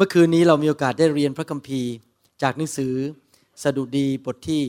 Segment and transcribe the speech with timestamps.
[0.00, 1.92] มื่อคืนนี้เรามีโอกาสได้เรียนพระคัมภีร์
[2.42, 2.94] จากหนังสือ
[3.62, 4.62] สดุดีบทที่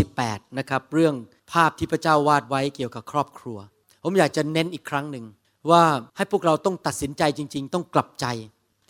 [0.00, 1.14] 128 นะครับ เรื่อง
[1.52, 3.58] ภาพที่พระเจ้าวาดไว้เกี่ยวกับครอบครัว
[4.02, 5.24] ผมอยากจะเน้นอีกครั้งหนึ่ง
[5.70, 5.82] ว่า
[6.16, 8.26] ให้พวกเราต้องตัดสินใจจริง ๆ ต้องกลับใจ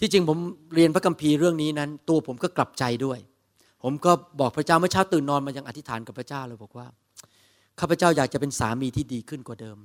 [0.00, 0.38] ที่จริงผม
[0.74, 3.18] เรียนพระคัมภีร์เรื่องนี้นั้น ตัวผมก็กลับใจด้วย
[3.82, 6.86] ผมก็บอกพระเจ้าเมื่อเช้าตื่นนอนมายังอธิษฐานกับพระเจ้าเลยบอกว่า
[7.80, 9.78] ข้าพเจ้าอยากจะเป็นสามีที่ดีขึ้นกว่าเดิม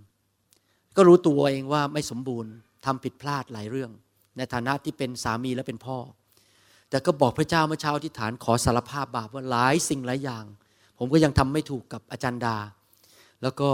[0.96, 2.52] ก็รู้ตัวเองว่าไม่สมบูรณ์
[2.86, 3.92] ทำผิดพลาดหลายเรื่อง
[4.38, 5.98] ในฐานะที่เป็นสามีและเป็นพ่อ
[6.90, 10.46] แต่ก็บอกพระเจ้าเมื่อเช้าที่ฐานขอสารภาพบาปว่าหลายสิ่งหลายอย่าง
[10.98, 12.58] ผมก็ยังทำไม่ถูกกับอาจารย์ดา
[13.42, 13.70] แล้วก็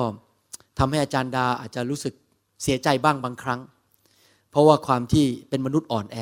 [0.78, 2.14] ทำให้อาจารย์ดาอาจจะรู้สึก
[2.64, 3.60] เสียใจบ้างบางครั้ง
[4.52, 6.18] เพราะว่าความที่เป็นมนุษย์อ่อนแอ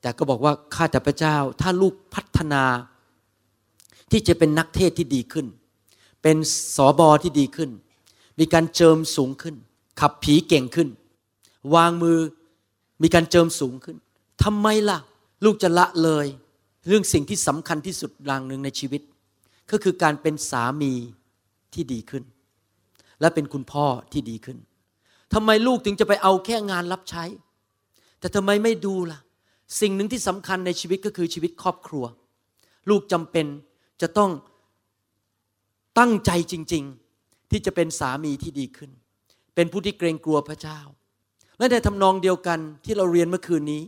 [0.00, 2.64] แต่ก็บอกว่าข้าแต่พระเจ้าถ้าลูกพัฒนา
[4.10, 5.46] ที่จะเป็นนักเทศที่ดีขึ้น
[6.22, 6.36] เป็น
[6.76, 7.70] สอบอที่ดีขึ้น
[8.38, 9.54] มีการเจิมสูงขึ้น
[10.00, 10.88] ขับผีเก่งขึ้น
[11.74, 12.18] วางมือ
[13.02, 13.96] มีการเจิมสูงขึ้น
[14.44, 14.98] ทำไมล่ะ
[15.44, 16.26] ลูกจะละเลย
[16.88, 19.02] เรื่องสิ่งที่สำคัญที่สุดอย่างหนึ่งในชีวิต
[19.70, 20.92] ก็คือการเป็นสามี
[21.74, 22.24] ที่ดีขึ้น
[23.20, 24.58] และเป็นคุณพ่อที่ดีขึ้น
[25.34, 27.24] ทำไมลูกถึงจะไปเอาแค่งานรับใช้
[28.20, 29.20] แต่ทำไมไม่ดูล่ะ
[29.80, 32.04] สิ่งหนึ่งที่สำคัญในชีวิตก็คือชีวิตครอบครัว
[32.90, 33.46] ลูกจำเป็น
[34.02, 34.30] จะต้อง
[35.98, 36.84] ตั้งใจจริง
[37.16, 38.90] ๆ ที่จะเป็นสามีที่ดีขึ้น
[39.54, 40.80] เป็นผู้ที่เกรงกลัวพระเจ้า
[41.62, 43.82] และในทำนองเดียวกันที่เราเรียนเมื่อคืนนี้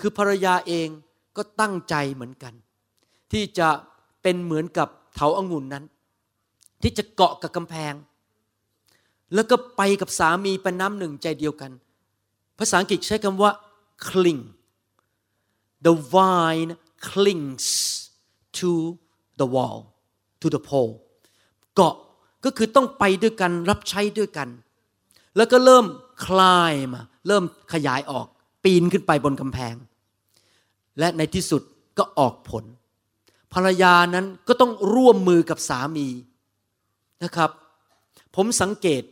[0.00, 0.88] คือภรรยาเอง
[1.36, 2.54] ก็ตั้งใจเหมือนกัน
[3.32, 3.68] ที่จะ
[4.22, 5.84] เป็นเหมือนกับเถาอางุ่นนั้น
[6.82, 7.94] ที่จะเกาะกับกำแพง
[9.34, 11.70] แล้วก็ไปกับสามีเป็นน้ำหนึ่งใจเดียวกัน
[12.58, 13.50] ภาษาอังกฤษใช้คำว่า
[14.06, 14.42] cling
[15.86, 16.70] the vine
[17.08, 17.66] clings
[18.58, 18.70] to
[19.40, 19.78] the wall
[20.40, 20.92] to the pole
[21.74, 21.94] เกาะ
[22.44, 24.50] ก็คือต้องไปด้วยกันรับใช้ด้วยกัน
[25.36, 25.86] แล้วก็เริ่ม
[26.26, 28.26] คลายมาเริ่มขยายออก
[28.64, 29.74] ปีนขึ้นไปบนกำแพง
[30.98, 31.62] และในที่สุด
[31.98, 32.64] ก็ออกผล
[33.54, 36.08] ภรรยานั้นก็ต้องร่วมมือกับสามี
[37.24, 37.50] นะครับ
[38.36, 39.02] ผมสังเกต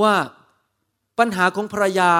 [0.00, 0.14] ว่า
[1.18, 2.10] ปัญหาของภรรยา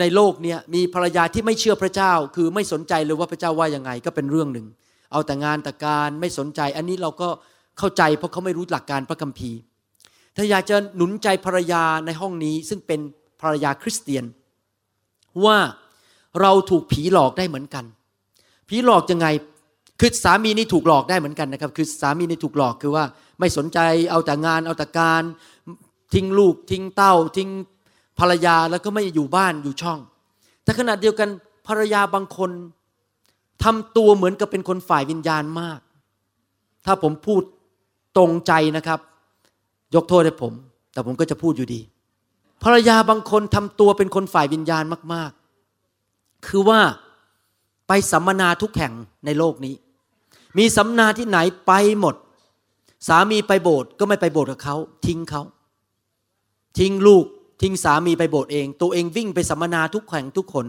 [0.00, 4.66] ในโลกเนี้ยมีภรรยาที่ไม่เชื่อพระเจ้า คือไม่สนใจเลยว่าพระเจ้าว่ายังไงก็เป็นเรื่องหนึ่ง
[5.12, 7.28] เอาแต่งานแต่การไม่สนใจ อันนี้เราก็
[7.78, 9.58] เข้าใจเพราะเขาไม่รู้หลักการพระคัมภีร์
[10.40, 13.00] ถ้าอยากจะหนุนใจภรรยาในห้องนี้ ซึ่งเป็น
[13.40, 14.24] ภรรยาคริสเตียน
[15.44, 15.58] ว่า
[16.40, 17.84] เราถูกผีหลอกได้เหมือนกัน
[18.68, 19.26] ผีหลอกยังไง
[20.00, 23.04] คือสามีนี่ถูกหลอกได้เหมือนกันนะครับ คือสามีนี่ถูกหลอกคือว่า
[23.38, 23.78] ไม่สนใจ
[24.10, 25.22] เอาแต่งานเอาแต่การ
[26.14, 27.50] ทิ้งลูกทิ้งเต้า ทิ้ง
[28.18, 29.98] ภรรยาแล้วก็ไม่อยู่บ้านอยู่ช่อง
[30.64, 31.28] แต่ขณะเดียวกัน
[31.66, 32.50] ภรรยาบางคน
[33.64, 35.80] ทำตัวเหมือนกับเป็นคนฝ่ายวิญญาณมาก
[36.86, 37.42] ถ้าผมพูด
[38.16, 39.00] ตรงใจนะครับ
[39.94, 40.52] ยกโทษให้ผม
[40.92, 41.80] แต่ผมก็จะพูดอยู่ดี
[42.62, 44.84] ภรรยาบางคนทำตัวเป็นคนฝ่ายวิญญาณ
[45.14, 45.30] มาก
[45.88, 46.80] ๆ คือว่า
[47.88, 48.92] ไปสัมมนาทุกแห่ง
[49.24, 49.74] ในโลกนี้
[50.58, 52.14] มีสัมมนาที่ไหนไปหมด
[53.08, 55.42] สามีไปโบสถ์ก็ไม่ไปโบสถ์กับเขาทิ้งเขา
[56.78, 57.24] ทิ้งลูก
[57.62, 60.66] ทิ้งสามีไปโบสถ์เอง ตัวเองวิ่งไปสัมมนาทุกแห่งทุกคน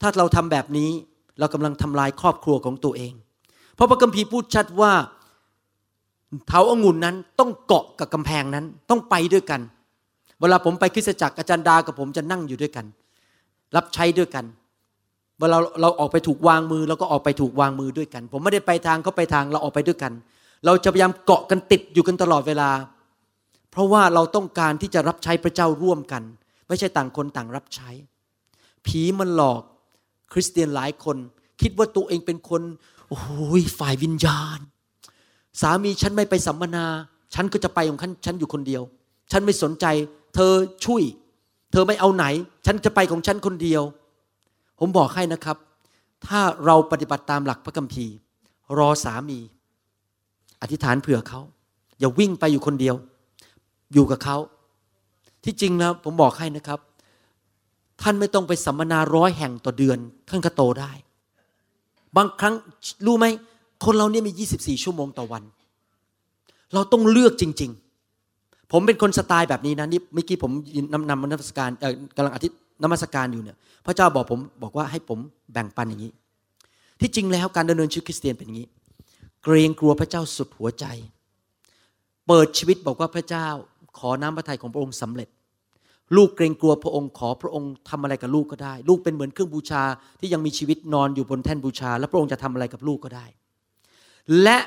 [0.00, 0.90] ถ้าเราทำแบบนี้
[1.38, 3.12] เรากำลังทำลายครอบครัวของตัวเอง
[3.74, 4.92] เพราะพระคัมภีร์พูดชัดว่า
[6.48, 9.60] เถาองุ่นนั้นต้องเกาะกับกำแพงนั้นต้องไปด้วยกัน
[10.40, 12.86] เวลาผมไปคริสตจักรอาจารย์ดากับผมจะนั่งอยู่ด้วยกัน
[13.76, 14.44] รับใช้ด้วยกัน
[15.40, 20.12] เวลาเราออกไปถูกวางมือเราก็ออกไปถูกวางมือด้วยกัน ผมไม่ได้ไปทางเขาไปทางเราออกไปด้วยกัน
[20.66, 22.70] เราจะพยายามเกาะกันติดอยู่กันตลอดเวลา
[23.70, 26.22] เพราะว่าเราต้องการที่จะรับใช้พระเจ้าร่วมกัน
[26.68, 27.90] ไม่ใช่ต่างคนต่างรับใช้
[28.86, 29.62] ผีมันหลอก
[30.32, 31.16] คริสเตียนหลายคน
[31.62, 32.62] คิดว่าตัวเองเป็นคน
[33.08, 33.20] โอ้
[33.60, 34.58] ยฝ่ายวิญญาณ
[35.60, 36.84] สามีฉันไม่ไปสัมมนา
[37.34, 38.82] ฉันก็จะไปของฉันฉันอยู่คนเดียว
[39.32, 39.86] ฉันไม่สนใจ
[40.34, 40.52] เธอ
[40.84, 41.02] ช่วย
[41.72, 42.24] เธอไม่เอาไหน
[42.66, 43.82] ฉันจะไปของฉันคนเดียว
[44.78, 45.56] ผมบอกให้นะครับ
[46.26, 48.14] ถ้าเราปฏิบัติตามหลักพระคัมภีร์
[48.78, 49.38] รอสามี
[50.62, 51.40] อธิษฐานเผื่อเขา
[51.98, 52.96] อย่าวิ่งไปอยู่คนเดียว
[53.92, 54.36] อยู่กับเขา
[55.44, 56.78] ที่จริงแล้วผมบอกให้นะครับ
[58.02, 60.92] ท่านไม่ต้องไปสัมมนาร้อยแห่งต่อเดือน ท่านก็โตได้
[62.16, 62.54] บางครั้ง
[63.06, 63.26] รู้ไหม
[63.84, 65.42] คนเราเนี่ยมี 24 ชั่วโมงต่อวัน
[66.74, 67.70] เราต้องเลือกจริง
[68.22, 70.52] ๆ ผมเป็นคนสไตล์แบบนี้นะนี่เมื่อกี้ผม
[70.92, 71.70] นำนำนมัสการ
[72.16, 72.48] กำลังอธิ
[72.82, 73.56] นมัสการอยู่เนี่ย
[73.86, 75.18] พระเจ้าบอกผมบอกว่าให้ผม
[75.52, 76.12] แบ่งปันอย่างนี้
[77.00, 78.68] ที่จริงแล้วการดำเนินชีวิตคริสเตียนเป็นอย่างนี้
[79.44, 80.84] เกรงกลัวพระเจ้าสุดหัวใจ
[82.26, 83.48] เปิดชีวิตบอกว่าพระเจ้า
[83.98, 85.28] ขอน้ำพระทัยของพระองค์สำเร็จ
[86.16, 89.82] ลูกเกรงกลัวพระองค์ขอพระองค์ทำอะไรกับลูกก็ได้ ลูกเป็นเหมือนเครื่องบูชา
[90.20, 93.26] ที่ยังมีชีวิตนอนอยู่บนแท่นบูชา แล้วพระองค์จะทำอะไรกับลูกก็ได้
[94.42, 94.58] และ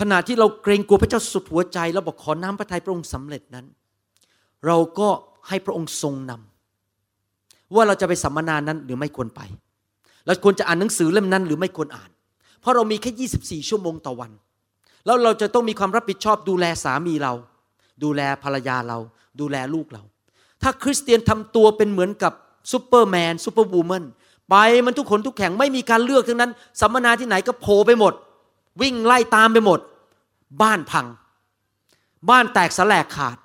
[0.00, 3.66] ขณะที่เราเกรงกลัวพระเจ้าสุดหัวใจแล้วบอกขอน้ำพระทัยพระองค์สำเร็จนั้น
[4.66, 5.08] เราก็
[5.48, 9.40] ให้พระองค์ทรงนำว่าเราจะไปสัมมนานั้นหรือไม่ควรไป
[10.26, 12.10] เราควรจะอ่านหนังสือเล่มนั้นหรือไม่ควรอ่าน
[12.60, 14.30] เพราะเรามีแค่ 24 ชั่วโมงต่อวัน
[15.06, 17.32] แล้วเราจะต้องมีความรับผิดชอบดูแลสามีเรา
[18.02, 18.98] ดูแลภรรยาเรา
[19.40, 20.02] ดูแลลูกเรา
[20.62, 22.32] ถ้าคริสเตียนทำตัวเป็นเหมือนกับ
[22.72, 24.04] superman superwoman
[24.50, 24.56] ไป
[24.86, 26.50] มันทุกหนทุกแห่งไม่มีการเลือกทั้งนั้น
[26.80, 28.12] สัมมนาที่ไหนก็โผล่ไปหมด
[28.80, 29.80] วิ่งไล่ตามไปหมด
[30.62, 31.06] บ้านพัง
[32.30, 33.36] บ้านแตกสลายขาด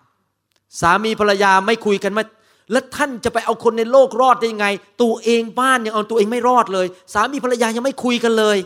[0.81, 2.24] สามีภรรยาไม่คุยกันมา
[2.72, 4.68] แล้วท่านจะไปเอาคนในโลกรอดได้ยังไง
[5.01, 8.57] ตัวเองบ้านยังเอาตัวเองไม่รอดเลย สามีภรรยายังไม่คุยกันเลย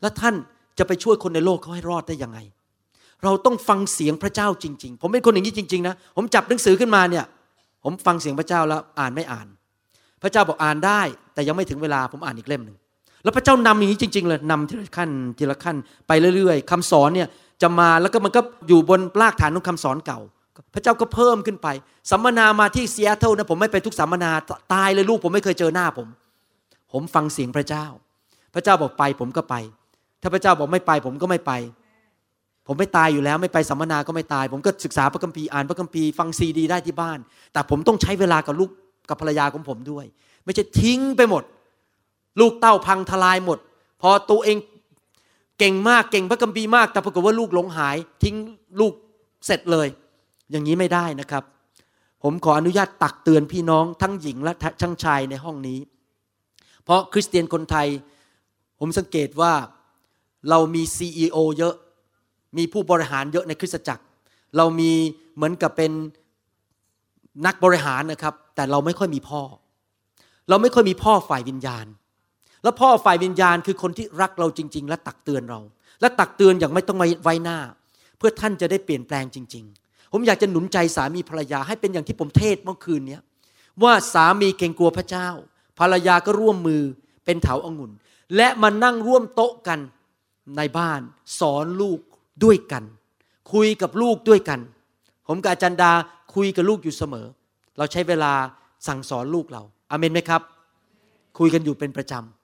[0.00, 0.34] แล้วท่าน
[0.78, 2.38] จะไปช่วยคนในโลกเขาให้รอดได้ยังไง
[3.24, 7.24] เราต้องฟังเสียงพระเจ้าจริง ๆ ผมเป็นคนอย่างนี้จริง ๆ นะ ผมจับหนังสือขึ้นมาเนี่ย
[7.84, 9.46] ผมฟังเสียงพระเจ้าแล้วอ่านไม่อ่าน
[10.22, 11.00] พระเจ้าบอกอ่านได้
[11.34, 12.76] แต่ยังไม่ถึงเวลาผมอ่านอีกเล่มหนึ่ง
[13.22, 15.76] แล้วพระเจ้านำอย่างนี้จริง ๆ เลยนำทีละขั้นทีละขั้น
[16.08, 17.28] ไปเรื่อย ๆคำสอนเนี่ย
[17.62, 20.20] จะมาแล้วก็มันก็อยู่บนรากฐานของคำสอนเก่า
[20.74, 21.68] พระเจ้าก็เพิ่มขึ้นไป
[22.10, 24.30] สัมมนามาที่ซีแอตเทิลนะผมไม่ไปทุกสัมมนา
[24.74, 26.08] ตายเลยลูกผมไม่เคยเจอหน้าผม
[26.92, 27.86] ผมฟังเสียงพระเจ้า
[28.54, 29.54] พระเจ้าบอกไปผมก็ไป
[30.22, 31.52] ถ้าพระเจ้าบอกไม่ไปผมก็ไม่ไป
[32.66, 37.18] ผมไม่ตายอยู่แล้ว ไม่ไปสัมมนาก็ไม่ตาย ผมก็ศึกษาพระคัมภีร์อ่านพระคัมภีร์ฟังซีดีได้ที่บ้าน
[37.52, 38.70] แต่ผมต้องใช้เวลากับลูก
[39.08, 40.04] กับภรรยาของผมด้วย
[40.44, 41.42] ไม่ใช่ทิ้งไปหมด
[42.40, 43.58] ลูกเต้าพังทลายหมด
[44.02, 44.56] พอตัวเอง
[45.58, 48.36] เก่งมากเก่งพระคัมภีมาก แต่ปรากฏว่าลูกหลงหาย ทิ้ง
[48.80, 48.94] ลูก
[49.46, 49.88] เสร็จเลย
[50.50, 51.44] อย่างนี้ไม่ได้นะครับ
[52.22, 54.52] ผมขออนุญาตตักเตือนพี่น้องทั้งหญิงและ
[54.82, 55.78] ทั้งชายในห้องนี้
[56.84, 57.88] เพราะคริสเตียนคนไทย
[58.78, 59.52] ผมสังเกตว่า
[60.50, 61.74] เรามี CEO เยอะ
[62.56, 64.04] มีผู้บริหารเยอะในคริสตจักร
[64.56, 64.90] เรามี
[65.34, 65.92] เหมือนกับเป็น
[67.46, 69.42] นักบริหารนะครับ แต่เราไม่ค่อยมีพ่อ
[70.48, 71.86] เราไม่ค่อยมีพ่อฝ่ายวิญญาณ
[72.62, 75.60] แล้วพ่อฝ่ายวิญญาณคือคนที่รักเราจริง ๆ และตักเตือนเรา
[76.00, 77.58] และตักเตือนอย่างไม่ต้องไว้หน้า
[78.18, 83.18] เพื่อท่านจะได้เปลี่ยนแปลงจริง ๆ ผมอยากจะหนุนใจสามีภรรยาให้เป็นอย่างที่ผมเทศเมื่อคืนนี้
[83.82, 85.28] ว่าสามีเกรงกลัวพระเจ้า
[85.78, 86.82] ภรรยาก็ร่วมมือ
[87.24, 87.92] เป็นเถาอางุ่น
[88.36, 89.80] และมานั่งร่วมโต๊ะกัน
[90.56, 91.00] ในบ้าน
[91.40, 92.00] สอนลูก
[92.44, 92.84] ด้วยกัน
[93.52, 94.60] คุยกับลูกด้วยกัน
[95.28, 95.92] ผมกับอาจารย์ดา
[96.34, 97.26] คุยกับลูกอยู่เสมอ
[97.78, 98.32] เราใช้เวลา
[98.86, 100.42] สั่งสอนลูกเราอาเมนไหมครับ
[101.38, 102.41] คุยกันอยู่เป็นประจำ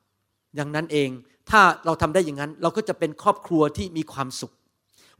[0.56, 1.08] อย่างนั้นเอง
[1.50, 4.52] ถ้าเราทำได้อย่างนั้น เราก็จะเป็นครอบครัวที่มีความสุข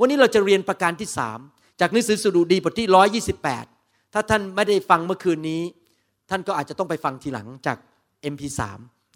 [0.00, 1.38] วันนี้เราจะเรียนประการที่สาม
[1.80, 3.20] จากหนังสือสดุดีบทที่
[3.64, 5.62] 128ถ้าท่านไม่ได้ฟังเมื่อคืนนี้
[6.30, 7.76] ท่านก็อาจจะต้องไปฟังทีหลังจาก
[8.32, 8.60] MP3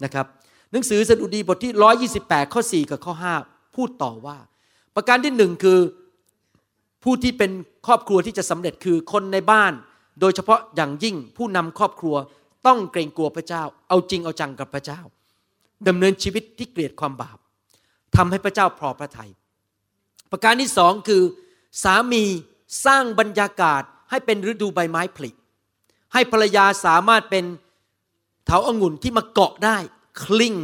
[0.03, 0.25] นะครับ
[0.71, 1.73] หนังสือสดุดีบทที่
[2.19, 3.13] 128ข้อ4กับข้อ
[3.45, 4.37] 5พูดต่อว่า
[4.95, 5.79] ประการที่หนึ่งคือ
[7.03, 7.51] ผู้ที่เป็น
[7.87, 9.73] ครอบครัวที่จะสำเร็จคือคนในบ้าน
[10.21, 12.15] โดยเฉพาะอย่างยิ่งผู้นำครอบครัว
[12.67, 14.99] ต้องเกรงกลัวพระเจ้า เอาจริงเอาจังกับพระเจ้า
[15.87, 17.37] ดำเนินชีวิตที่เกลียดความบาป
[18.15, 19.31] ทำให้พระเจ้าพอพระทยัย
[20.31, 21.23] ประการที่สองคือ
[21.83, 22.23] สามี
[22.85, 25.29] สร้างบรรยากาศให้เป็นฤดูใบไม้ผลิ
[26.13, 27.45] ให้ภรรยาสามารถเป็น
[28.45, 29.77] เถาอางุ่นที่มาเกาะได้
[30.23, 30.55] คลิ้ง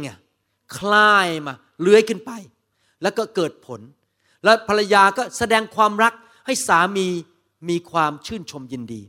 [0.76, 2.30] คลายมาเลื้อยขึ้นไป
[3.02, 3.80] แล้วก็เกิดผล
[4.44, 6.14] แล้วภรรยาก็แสดงความรัก
[6.46, 7.08] ให้สามี
[7.68, 9.02] มีความชื่นชมยินดี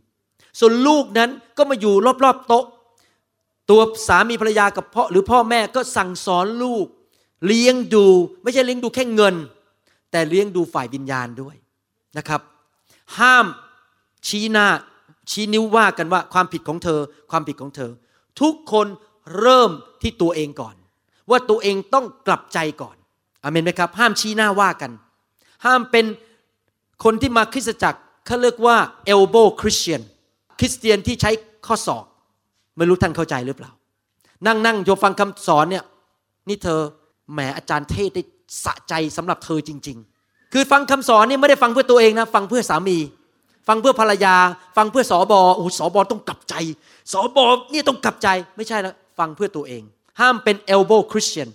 [0.59, 2.65] ส่วนลูกนั้นก็มาอยู่รอบๆโต๊ะ
[3.71, 6.85] ตัวสามีภรรยากับพ่อหรือพ่อแม่ก็สั่งสอนลูก
[7.47, 8.05] เลี้ยงดู
[8.43, 9.35] ไม่ใช่เลี้ยงดูแค่เงิน
[10.11, 11.55] แต่เลี้ยงดูฝ่ายวิญญาณด้วย
[12.17, 12.41] นะครับ
[13.17, 13.45] ห้าม
[14.27, 14.67] ชี้หน้า
[15.31, 16.99] ชี้นิ้วว่ากันว่าความผิดของเธอ
[17.31, 17.91] ความผิดของเธอ
[18.41, 18.87] ทุกคน
[19.39, 20.75] เริ่มที่ตัวเองก่อน
[21.29, 22.95] ว่าตัวเองต้องกลับใจก่อน
[23.43, 24.91] อเมนไหมครับ ห้ามชี้หน้าว่ากัน
[25.65, 26.05] ห้ามเป็น
[27.03, 28.77] คนที่มาคริสตจักรเขาเรียกว่า
[29.13, 30.01] elbow Christian
[30.59, 31.31] คริสเตียนที่ใช้
[31.65, 32.05] ข้อศอก
[32.77, 33.71] ไม่รู้ท่านเข้าใจหรือเปล่า
[34.47, 35.83] นั่งนั่งโยฟังคำสอนเนี่ย
[36.49, 36.79] นี่เธอ
[37.33, 38.23] แหมอาจารย์เทศได้
[38.63, 42.97] สะใจสำหรับเธอจริง ๆ คือฟังคำสอนนี่ไม่ได้ฟังเพื่อตัวเองนะ ฟังเพื่อสามี
[43.67, 44.35] ฟังเพื่อภรรยา
[44.77, 46.55] ฟังเพื่อสอบอโอ้สอบอต้องกลับใจ
[47.13, 49.81] สอบอนี่ต้องกลับใจไม่ใช่แล้วฟังเพื่อตัวเอง
[50.19, 51.49] ห้ามเป็น elbow Christian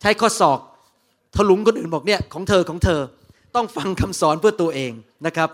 [0.00, 0.58] ใช้ข้อศอก
[1.36, 3.00] ถลุงคนอื่นบอกเนี่ยของเธอของเธอ
[3.54, 4.92] ต้องฟังคำสอนเพื่อตัวเอง
[5.26, 5.50] นะครับ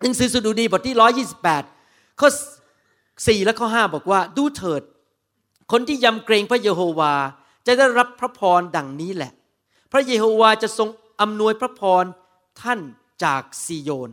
[0.00, 0.94] หนังสือสดุดีบทที่
[1.56, 2.28] 128 ข้อ
[3.26, 4.82] 4 และข้อ 5 บอกว่าดูเถิด
[5.72, 7.14] คนที่ยำเกรงพระเยโฮวา
[7.66, 9.32] จะได้รับพระพรดังนี้แหละ
[9.92, 10.88] พระเยโฮวาจะทรง
[11.20, 12.04] อำนวยพระพร
[12.62, 12.80] ท่าน
[13.24, 14.10] จากซีโยน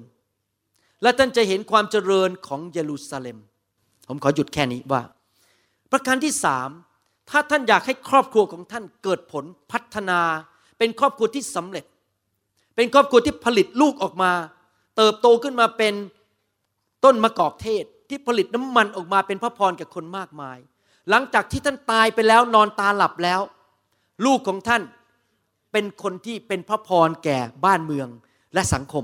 [1.02, 3.38] และท่านจะเห็นความเจริญของเยรูซาเล็ม
[4.08, 5.02] ผมขอหยุดแค่นี้ว่า
[5.92, 6.70] ประการที่สาม
[7.30, 10.20] ถ้าท่านอยากให้ครอบครัวของท่านเกิดผลพัฒนา
[10.78, 11.86] เป็นครอบครัวที่สำเร็จ
[12.76, 14.32] เป็นครอบครัวที่ผลิตลูกออกมา
[14.98, 15.94] เติบโตขึ้นมาเป็น
[17.04, 20.58] ต้นมะกอกเทศ ที่ผลิตน้ำมันออกมาเป็นพระพรแก่คนมากมาย
[21.10, 23.42] หลังจากที่ท่านตายไปแล้วนอนตาหลับแล้ว
[24.26, 24.84] ลูกของท่าน
[25.72, 28.08] เป็นคนที่เป็นพระพรแก่บ้านเมือง
[28.54, 29.04] และสังคม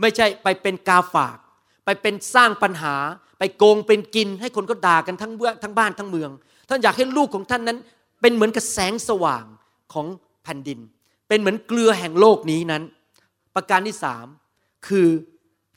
[0.00, 1.38] ไม่ใช่ไปเป็นกาฝาก
[1.84, 2.94] ไปเป็นสร้างปัญหา
[3.38, 6.30] ไปโกงเป็นกิน ให้คนก็ด่ากันทั้งเบื้องทั้งบ้านทั้งเมือง
[6.68, 7.78] ท่านอยากให้ลูกของท่านนั้น
[8.20, 9.44] เป็นเหมือนกับแสงสว่าง
[9.92, 10.06] ของ
[10.42, 10.78] แผ่นดิน
[11.28, 12.82] เป็นเหมือนเกลือแห่งโลกนี้นั้น
[13.54, 14.26] ประการที่สาม
[14.86, 15.08] คือ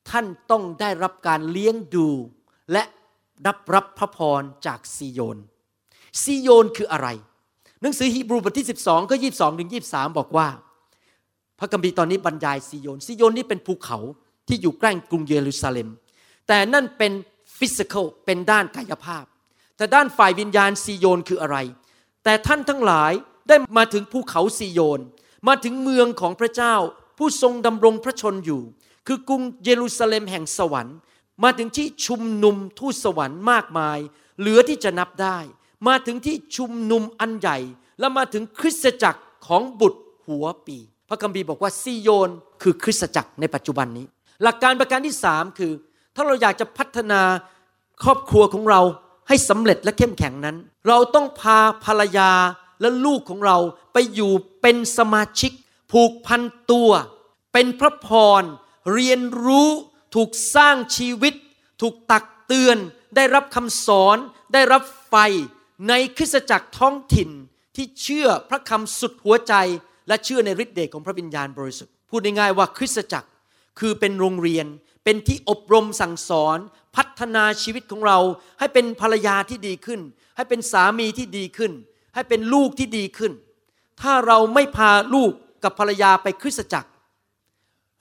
[0.10, 2.10] ท่านต้องได้รับการเลี้ยงดู
[2.72, 2.84] และ
[3.46, 5.38] รับรับพระพรจากซีโยน
[6.22, 7.08] ซีโยนคืออะไร
[7.82, 10.48] หนังสือฮีบรูบทที่ 12 ก็ 22ถึง23 บอกว่า
[11.60, 13.98] พระคัมภีร์ตอนนี้บรรยายซีโยน ซีโยนนี่เป็นภูเขา
[14.48, 15.88] ที่อยู่ใกล้กรุงเยรูซาเล็ม
[16.48, 17.12] แต่นั่นเป็น
[17.58, 19.26] ฟิสิกอลเป็นด้านกายภาพ
[19.78, 21.58] แต่ด้านฝ่ายวิญญาณซีโยนคืออะไร
[22.24, 23.12] แต่ท่านทั้งหลาย
[23.48, 25.02] ได้มาถึงภูเขาซีโยน
[25.48, 26.76] มาถึงเมืองของพระเจ้า
[27.18, 28.62] ผู้ทรงดำรงพระชนอยู่
[29.08, 30.98] คือกรุงเยรูซาเล็มแห่งสวรรค์
[31.44, 34.00] มาถึงที่ชุมนุมทูตสวรรค์มากมาย
[34.40, 35.38] เหลือที่จะนับได้
[35.88, 37.58] มาถึงที่ชุมนุมอันใหญ่
[38.00, 40.78] และมาถึงคริสตจักรของบุตรหัวปี
[41.10, 42.30] พระคัมภีร์บอกว่าซีโยน
[42.62, 44.06] คือคริสตจักรในปัจจุบันนี้
[44.44, 45.72] หลักการประการที่สามคือ
[46.16, 47.22] ถ้าเราอยากจะพัฒนา
[48.04, 48.82] ครอบครัวของเรา
[49.28, 52.32] ให้สำเร็จและเข้มแข็งนั้น เราต้องพาภรรยา
[52.82, 53.58] และลูกของเรา
[53.94, 55.52] ไปอยู่เป็นสมาชิก
[55.92, 56.90] ผูกพันตัว
[57.54, 58.08] เป็นพระพ
[58.42, 58.44] ร
[58.94, 59.70] เรียนรู้
[60.16, 61.34] ถูกสร้างชีวิต
[61.82, 62.78] ถูกตักเตือน
[63.16, 64.18] ได้รับคำสอน
[64.54, 65.16] ได้รับไฟ
[65.90, 67.30] ในคริสตจักรท้องถิ่น
[67.76, 69.54] ที่เชื่อพระคำสุดหัวใจ
[70.08, 73.30] และเชื่อในฤทธิ์เดชของพระวิญญาณบริสุทธิ์พูดง่ายๆว่าคริสตจักร
[73.80, 74.66] คือเป็นโรงเรียน
[75.04, 76.58] เป็นที่อบรมสั่งสอน
[76.96, 78.20] พัฒนาชีวิตของเรา
[78.60, 80.02] ให้เป็นภรรยาที่ดีขึ้น
[80.36, 81.72] ให้เป็นสามีที่ดีขึ้น
[82.16, 83.32] ให้เป็นลูกที่ดีขึ้น
[84.02, 85.32] ถ้าเราไม่พาลูก
[85.64, 86.90] กับภรรยาไปคริสตจักร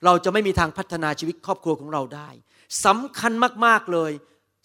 [0.05, 2.29] เราจะไม่มีทางพัฒนาชีวิตครอบครัวของเราได้
[2.85, 3.33] สำคัญ
[3.67, 4.13] มากๆเลย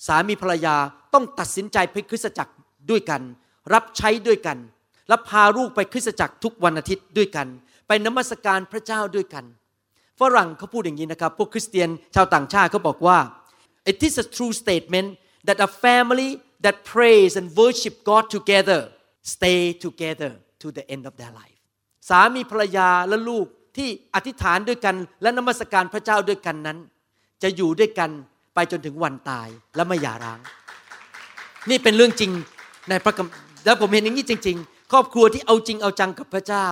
[0.08, 0.76] สามีภรรยา
[1.14, 2.54] ต้องตัดสินใจไปคริสตจักร
[2.90, 3.22] ด้วยกัน
[3.74, 4.58] รับใช้ด้วยกัน
[5.08, 7.48] และพาลูกไปคริสตจักรทุกวันอาทิตย์ด้วยกัน
[7.88, 9.46] ไปนมัสการพระเจ้าด้วยกัน
[10.20, 13.18] ฝรั่งเขาพูดอย่างนี้นะครับ พวกคริสเตียนชาวต่างชาติเขาบอกว่า
[13.92, 15.10] it is a true statement
[15.48, 16.30] that a family
[16.66, 18.82] that prays and worship God together
[19.36, 21.60] stay together to the end of their life
[22.10, 23.48] สามีภรรยาและลูก
[23.78, 26.78] ที่อธิษฐานด้วยกัน และนมัสการพระเจ้าด้วยกันนั้น
[27.44, 28.10] จะอยู่ด้วยกัน
[28.54, 30.40] ไปจนถึงวันตายและไม่หย่าร้าง
[31.70, 32.32] นี่เป็นเรื่องจริง
[32.90, 36.68] ในพระคัมภีร์แล้วผมเห็นอย่างนี้จริง ๆ ครอบครัวที่เอาจริงเอาจังกับพระเจ้า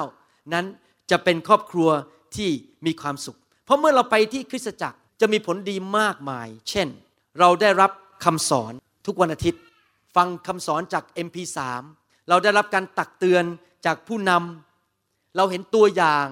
[0.54, 0.66] นั้น
[1.12, 1.90] จะเป็นครอบครัว
[2.36, 2.50] ที่
[2.86, 6.88] มีความสุข เพราะเมื่อเราไปที่คริสตจักรจะมีผลดีมากมาย เช่น
[7.40, 7.92] เราได้รับ
[8.26, 8.74] คำสอน
[9.06, 9.62] ทุกวันอาทิตย์
[10.16, 11.60] ฟังคำสอนจาก MP3
[12.30, 13.44] เราได้รับการตักเตือน
[13.86, 16.28] จากผู้นำเราเห็นตัวอย่าง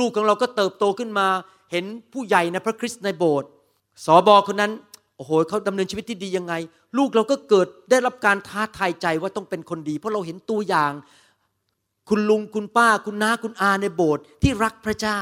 [0.00, 1.26] ลูกๆของเราก็เติบโตขึ้นมา
[1.72, 3.48] เห็นผู้ใหญ่ในพระคริสต์ในโบสถ์
[4.04, 4.72] สอบอคนนั้น
[5.16, 6.54] โอ้โหเขาดำเนินชีวิตที่ดียังไง
[6.98, 10.92] ลูกเราก็เกิดได้รับการท้าทายใจว่าต้องเป็นคนดี เพราะเราเห็นตัวอย่าง
[12.08, 15.20] คุณลุงคุณป้า คุณน้าคุณอาในโบสถ์ที่รักพระเจ้า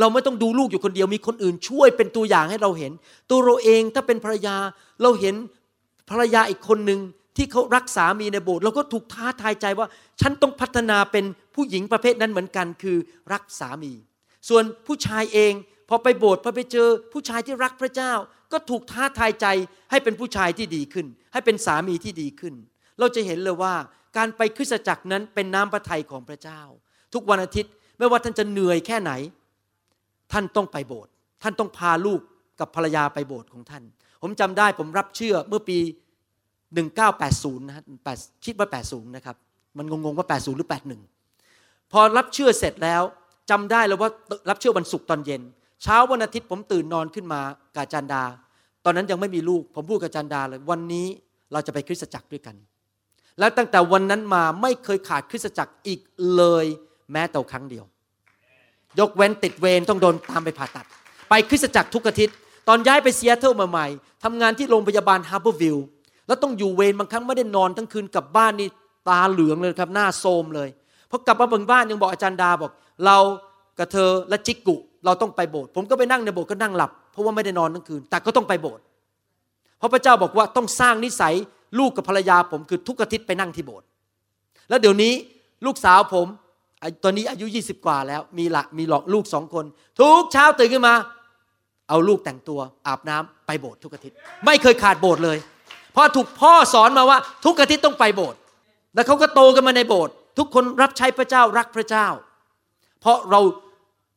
[0.00, 2.92] เราไม่ต้องดูลูกอยู่คนเดียวมีคนอื่นช่วยเป็นตัวอย่างให้เราเห็น
[3.30, 4.56] ตัวเราเองถ้าเป็นภรรยา
[5.02, 5.34] เราเห็น
[6.10, 7.00] ภรรยาอีกคนหนึ่ง
[7.36, 9.86] ที่เขารักสามีในโบสถ์เราก็ถูกท้าทายใจว่า
[10.20, 11.24] ฉันต้องพัฒนาเป็น
[11.58, 12.96] ผู้หญิงประเภทนั้นเหมือนกันคือ
[13.32, 13.92] รักสามี
[14.48, 15.52] ส่วนผู้ชายเอง
[15.88, 18.12] พอไปโบสถ์พอไปเจอผู้ชายที่รักพระเจ้า
[18.52, 19.46] ก็ถูกท้าทายใจ
[19.90, 22.54] ให้เป็นผู้ชายที่ดีขึ้น ให้เป็นสามีที่ดีขึ้น
[22.98, 23.74] เราจะเห็นเลยว่า
[24.16, 26.60] การไปคริสตจักรนั้นเป็นน้ำพระทัยของพระเจ้า
[27.14, 29.12] ทุกวันอาทิตย์ไม่ว่าท่านจะเหนื่อยแค่ไหน
[30.32, 31.12] ท่านต้องไปโบสถ์
[31.42, 32.20] ท่านต้องพาลูก
[32.60, 33.84] กับภรรยาไปโบสถ์ของท่าน
[34.22, 35.78] ผมจำได้ผมรับเชื่อเมื่อปี
[36.68, 37.84] 1980นะฮะ
[38.44, 39.36] คิดว่า 80 นะครับ
[39.78, 41.17] มันงงๆว่า 80 หรือ 81
[41.92, 43.02] พอรับเชื่อเสร็จแล้ว
[43.50, 44.10] จำได้แล้วว่า
[44.48, 45.42] รับเชื่อวันศุกร์ตอนเย็น
[45.82, 47.40] เช้าวันอาทิตย์ผมตื่นนอนขึ้นมา
[47.76, 48.22] กาจันดา
[48.84, 51.06] ตอนนั้นยังไม่มีลูก ผมพูดกับจันดาเลยวันนี้
[51.52, 52.56] เราจะไปคริสตจักรด้วยกัน
[53.38, 56.00] แล้วตั้งแต่วันนั้นมาไม่เคยขาดคริสตจักรอีก
[56.36, 56.66] เลย
[57.12, 57.84] แม้แต่ครั้งเดียว
[58.98, 60.86] ยกเว้นติดเวรต้องโดนตามไปผ่าตัด
[61.28, 62.34] ไปคริสตจักรทุกอาทิตย์
[62.68, 63.86] ตอนย้ายไปซีแอตเทิลมาใหม่
[64.24, 65.86] ทำงานที่โรงพยาบาล Harborview
[66.26, 68.68] แล้วต้องอยู่เวรบางครั้งไม่ได้นอนทั้งคืนกลับบ้านนี่
[69.08, 70.68] ตาเหลืองเลยครับหน้าโทรมเลย
[71.10, 72.70] พอกลับมาถึงบ้านยังบอกอาจารย์ดาบอก
[73.04, 73.16] เรา
[73.78, 78.82] กับเธอและจิกกุ เราต้องไปโบสถ์ผมก็ไปนั่งในโบสถ์ก็นั่งหลับ เพราะว่าไม่ได้นอนทั้งคืน แต่ก็ต้องไปโบสถ์
[79.78, 81.34] เพราะพระเจ้าบอกว่าต้องสร้างนิสัย
[81.78, 83.86] ลูกกับภรรยาผมคือทุกอาทิตย์ไปนั่งที่โบสถ์
[84.68, 85.12] แล้วเดี๋ยวนี้
[85.66, 86.26] ลูกสาวผม
[87.04, 89.64] ตอนนี้อายุ 20 กว่าแล้ว มีหลักมีหลอกลูกสองคน
[90.00, 90.94] ทุกเช้าตื่นขึ้นมา
[91.88, 95.38] เอาลูกแต่งตัวอาบน้ำไปโบสถ์ทุกอาทิตย์ ไม่เคยขาดโบสถ์เลย
[95.92, 98.38] เพราะถูกพ่อสอนมาว่า ทุกอาทิตย์ต้องไปโบสถ์
[98.94, 102.06] แล้วเขาก็โตกันมาในโบสถ์ ทุกคนรับใช้พระเจ้ารักพระเจ้า
[103.00, 103.40] เพราะเรา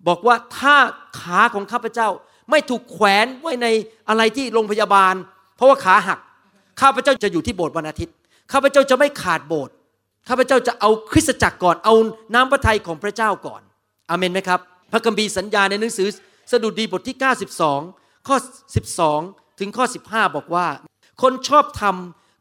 [0.07, 0.75] บอกว่าถ้า
[1.19, 2.09] ขาของข้าพเจ้า
[2.49, 3.67] ไม่ถูกแขวนไว้ใน
[4.09, 5.13] อะไรที่โรงพยาบาล
[5.55, 6.19] เพราะว่าขาหัก
[6.81, 8.15] ข้าพเจ้าจะอยู่ที่โบสถ์วันอาทิตย์
[8.51, 9.73] ข้าพเจ้าจะไม่ขาดโบสถ์
[10.27, 11.95] ข้าพเจ้าจะเอาคริสตจักรก่อนเอา
[12.33, 13.61] น้ำพระทัยของพระเจ้าก่อน
[14.09, 14.59] อาเมนไหมครับ
[14.91, 16.07] พระคัมภีร์สัญญาในหนังสือ
[16.51, 17.17] สดุดีบทที่
[17.71, 18.37] 92 ข้อ
[18.97, 20.67] 12 ถึงข้อ 15 บอกว่า
[21.21, 21.95] คนชอบธรรม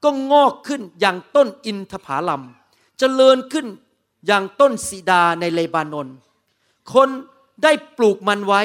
[0.04, 2.42] ก็งอกขึ้นอย่างต้นอินทผาลัม
[3.00, 3.66] เจริญขึ้น
[4.26, 6.08] อย่างต้นสีดาในเลบานอน
[6.94, 7.08] คน
[7.62, 8.62] ได้ปลูกมันไว้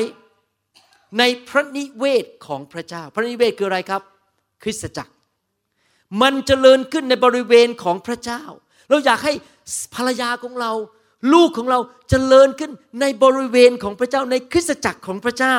[1.20, 4.02] ในพระนิเวศของพระเจ้า พระนิเวศคืออะไรครับ
[4.64, 5.14] คริสตจักร
[6.22, 8.42] มันเจริญขึ้นในบริเวณของพระเจ้า
[8.90, 9.34] เราอยากให้
[9.96, 10.72] ภรรยาของเรา
[11.34, 15.58] ลูกของเราเจริญขึ้นในบริเวณของพระเจ้า ในคริสตจักรของพระเจ้า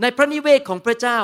[0.00, 1.18] ในพระนิเวศของพระเจ้า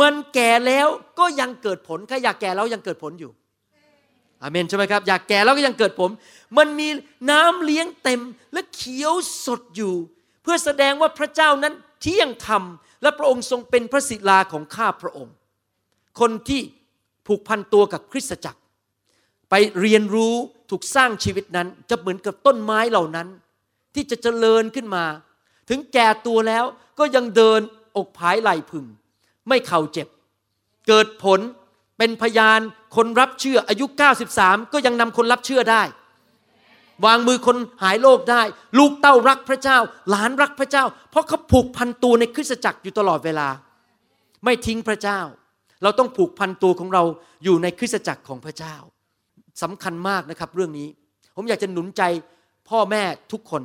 [0.00, 3.32] มันแก่แล้วก็ยังเกิดผลใครอยากแก่แล้วยังเกิดผลอยู่
[4.42, 6.10] อาเมนใช่ไหมครับ อยากแก่แล้วก็ยังเกิดผล
[6.58, 6.88] มันมี
[7.30, 8.20] น้ำเลี้ยงเต็ม
[8.52, 9.12] และเขียว
[9.46, 9.94] สดอยู่
[10.42, 12.62] เพื่อแสดงว่าพระเจ้านั้นเที่ยงธรรม
[13.02, 15.34] และพระองค์ทรงเป็นพระศิลาของข้าพระองค์
[16.20, 16.60] คนที่
[17.26, 18.60] ผูกพันตัวกับคริสตจักร
[19.50, 20.34] ไปเรียนรู้
[20.70, 23.28] ถูกสร้างชีวิตนั้น จะเหมือนกับต้นไม้เหล่านั้น
[23.94, 25.04] ที่จะเจริญขึ้นมา
[25.68, 26.64] ถึงแก่ตัวแล้ว
[26.98, 27.60] ก็ยังเดิน
[27.96, 28.84] อกผายไหลพึง
[29.48, 30.08] ไม่เข่าเจ็บ
[30.88, 31.40] เกิดผล
[31.98, 32.60] เป็นพยาน
[32.96, 33.86] คนรับเชื่ออายุ
[34.28, 35.82] 93 ก็ยังนำคนรับเชื่อได้
[37.06, 38.42] วางมือคนหายโรคได้
[38.78, 39.78] ลูกเต้ารักพระเจ้า
[40.10, 43.48] หลานรักพระเจ้า เพราะเขาผูกพันตัวในคริสตจักรอยู่ตลอดเวลา
[44.44, 45.20] ไม่ทิ้งพระเจ้า
[45.82, 47.02] เราต้องผูกพันตัวของเรา
[47.44, 48.74] อยู่ในคริสตจักรของพระเจ้า
[49.62, 50.88] สำคัญมากนะครับเรื่องนี้
[51.36, 52.02] ผมอยากจะหนุนใจ
[52.68, 53.62] พ่อแม่ทุกคน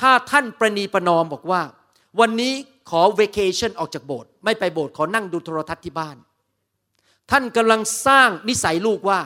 [0.00, 1.62] ถ้าท่านประนีประนอมบอกว่า
[2.20, 2.52] วันนี้
[2.90, 6.16] ขอเวกชันออกจากโบสถ์ไม่ไปโบสถ์ขอนั่งดูโทรทัศน์ที่บ้าน
[7.30, 9.20] ท่านกำลังสร้างนิสัยลูกว่า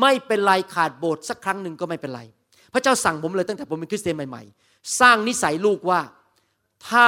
[0.00, 2.20] ไม่เป็นไรขาดโบสถ์สักครั้งหนึ่งก็ไม่เป็นไร
[2.72, 6.00] พระเจ้าสั่งผมเลยตั้งแต่ผมเป็นคริสเตียนใหม่ๆ สร้างนิสัยลูกว่า
[6.88, 7.06] ถ้า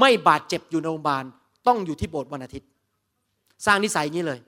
[0.00, 1.24] ไม่บาดเจ็บอยู่ในโรงพยาบาล
[1.66, 2.68] ต้องอยู่ที่โบสถ์วันอาทิตย์
[3.66, 4.40] สร้างนิสัยนี้เลย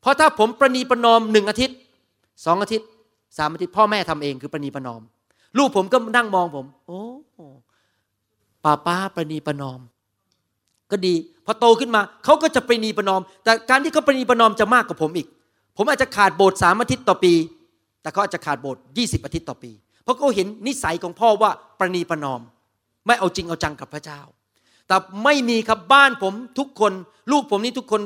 [0.00, 1.76] เพราะถ้าผมประนีประนอมหนึ่งอาทิตย์
[2.44, 2.88] สองอาทิตย์
[3.38, 5.02] สามอาทิตย์พ่อแม่ทำเองคือประนีประนอม
[5.58, 7.00] ลูกผมก็นั่งมองผม โอ้
[8.64, 9.80] ป้าป้าประนีประนอม
[10.90, 11.14] ก็ดี
[11.46, 15.28] พอโตขึ้นมาเขาก็จะประนีประนอม แต่การที่เขาประนีประนอมจะมากกว่าผมอีก
[15.76, 17.32] ผมอาจจะขาดโบสถ์สามอาทิตย์ต่อปี
[18.02, 19.70] แต่เขาอาจจะขาดโบสถ์ยี่สิบอาทิตย์ต่อปี
[20.02, 22.40] เพราะเขาเห็นนิสัยของพ่อว่าประนีประนอม
[23.06, 24.20] ไม่เอาจริงเอาจังกับพระเจ้า
[24.86, 26.92] แต่ไม่มีครับบ้านผมทุกคน
[27.30, 28.00] ลูกผมนี่ทุกคน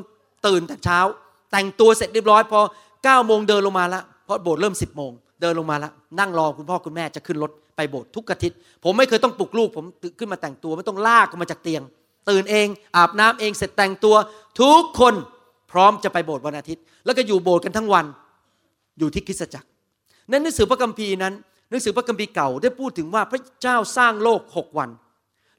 [0.47, 0.99] ตื่นแต่เช้า
[1.53, 2.61] แต่งตัวเสร็จเรียบร้อยพอ
[3.05, 9.85] เก้าโมงเดินลงมาล้วเพราะโบสถ์เริ่มสิบโมงเดินลงมาล้วนั่งรอคุณพ่อคุณแม่จะขึ้นรถไปโบสถ์ทุกอาทิตย์ ผมไม่เคยต้องปลุกลูกผม
[10.19, 11.83] ขึ้นมาแต่งตัวไม่ต้องลากออกมาจากเตียง
[12.29, 14.17] ตื่นเอง อาบน้ำเองเสร็จแต่งตัว
[14.61, 15.15] ทุกคน
[15.73, 18.07] พร้อมจะไปโบสถ์วันอาทิตย์ แล้วก็อยู่โบสถ์กันทั้งวัน
[18.99, 19.69] อยู่ที่คริสตจักร
[20.31, 21.35] นั้นหนังสือพระคัมภีร์นั้น
[21.71, 24.91] หนังสือพระคัมภีร์เก่าได้พูดถึงว่าพระเจ้าสร้างโลกหกวัน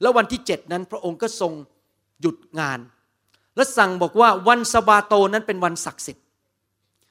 [0.00, 1.52] แล้ววันที่เจ็ดนั้นพระองค์ก็ทรง
[2.20, 2.78] หยุดงาน
[3.56, 6.24] และสั่งบอกว่าวันสบาโตนั้นเป็นวันศักดิ์สิทธิ์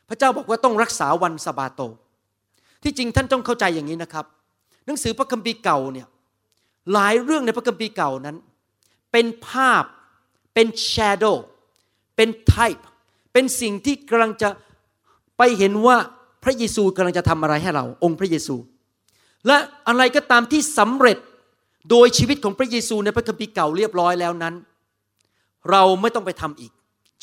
[0.09, 1.81] พระเจ้าบอกว่าต้องรักษาวันสบาโต
[2.83, 4.25] ที่จริงท่านต้องเข้าใจอย่างนี้นะครับ
[4.85, 6.07] หนังสือพระคัมภีร์เก่าเนี่ย
[6.93, 8.38] หลายเรื่องในพระคัมภีร์เก่านั้น
[9.12, 9.84] เป็นภาพ
[10.54, 11.38] เป็น shadow
[12.15, 12.82] เป็น type
[13.34, 14.50] เป็นสิ่งที่กำลังจะ
[15.38, 15.98] ไปเห็นว่า
[16.43, 18.56] พระเยซูกำลังจะทำอะไรให้เรา องค์พระเยซู
[19.48, 21.17] และอะไรก็ตามที่สำเร็จ
[21.89, 24.56] โดยชีวิตของพระเยซูในพระคัมภีร์เก่าเรียบร้อยแล้วนั้น
[25.72, 26.72] เราไม่ต้องไปทำอีก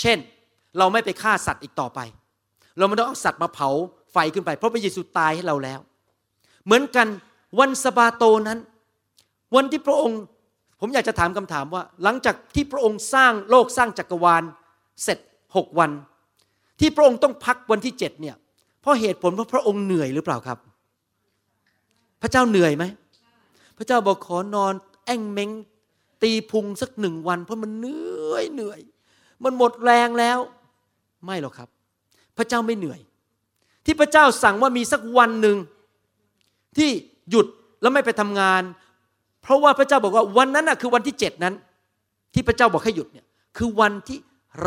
[0.00, 0.18] เช่น
[0.78, 2.00] เราไม่ไปฆ่าสัตว์อีกต่อไป
[2.78, 3.68] เราไม่ต้องเอาสัตว์มาเผา
[4.12, 5.80] ไฟขึ้นไป เพราะพระเยซูตายให้เราแล้ว
[6.64, 7.06] เหมือนกัน
[7.58, 8.58] วันสบาโตนั้น
[9.54, 10.20] วันที่พระองค์
[10.80, 14.42] ผมอยากจะถามคำถามว่า หลังจากที่พระองค์สร้างโลกสร้างจักรวาล
[15.02, 15.18] เสร็จ
[15.56, 15.90] หกวัน
[16.80, 18.36] ที่พระองค์ต้องพักวันที่เจ็ดเนี่ย
[18.80, 20.58] เพราะเหตุผลเพราะพระองค์เหนื่อยหรือเปล่าครับ
[22.22, 22.84] พระเจ้าเหนื่อยไหม
[23.78, 24.74] พระเจ้าบอกขอนอน
[25.06, 25.50] แอ่งเม้ง
[26.22, 28.80] ตีพุงสักหนึ่งวัน เพราะมันเหนื่อยเหนื่อย
[29.44, 30.38] มันหมดแรงแล้ว
[31.24, 31.68] ไม่หรอกครับ
[32.36, 33.00] พระเจ้าไม่เหนื่อย
[33.84, 35.56] ที่พระเจ้าสั่งว่ามีสักวันหนึ่ง
[36.76, 36.90] ที่
[37.30, 37.46] หยุด
[37.80, 38.62] แล้วไม่ไปทำงาน
[39.46, 41.54] เพราะว่าพระเจ้าบอกว่าวันนั้นน่ะคือวันที่เจ็ดนั้น
[42.34, 44.18] ที่พระเจ้าบอกให้หยุดเนี่ยคือวันที่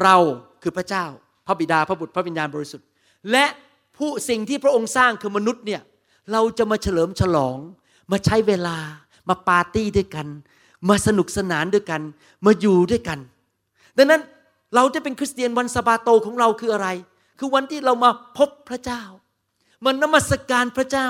[0.02, 0.18] เรา
[0.64, 1.06] คือพระเจ้า
[1.48, 2.88] พระบิดาพระบุตรพระวิญญาณบริสุทธิ์
[3.32, 3.46] และ
[3.98, 5.82] ผู้สิ่งที่พระองค์สร้างคือมนุษย์เนี่ย
[6.32, 7.58] เราจะมาเฉลิมฉลอง
[8.12, 8.78] มาใช้เวลา
[9.30, 10.28] มาปาร์ตี้ด้วยกัน
[10.90, 12.02] มาสนุกสนานด้วยกัน
[12.46, 13.20] มาอยู่ด้วยกัน
[13.98, 14.22] ดังนั้น
[14.76, 16.88] เราจะเป็นคริสเตียนวันสบาโตของเราคืออะไร
[17.40, 19.04] คือวันที่เรามาพบพระเจ้า
[19.86, 21.08] มานมัสการพระเจ้า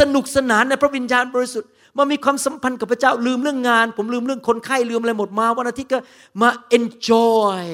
[0.00, 5.98] สนุกสนานในพระวิญญาณบริสุทธิ์ มามีความสัมพันธ์กับพระเจ้าลืมเรื่องงาน ผมลืมเรื่องคนไข้ลืมอะไรหมดมาวันอาทิตย์ก็
[6.42, 7.64] มา enjoy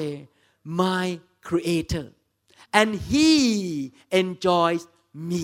[0.81, 1.05] my
[1.47, 2.05] creator
[2.79, 3.31] and he
[4.21, 4.83] enjoys
[5.29, 5.43] me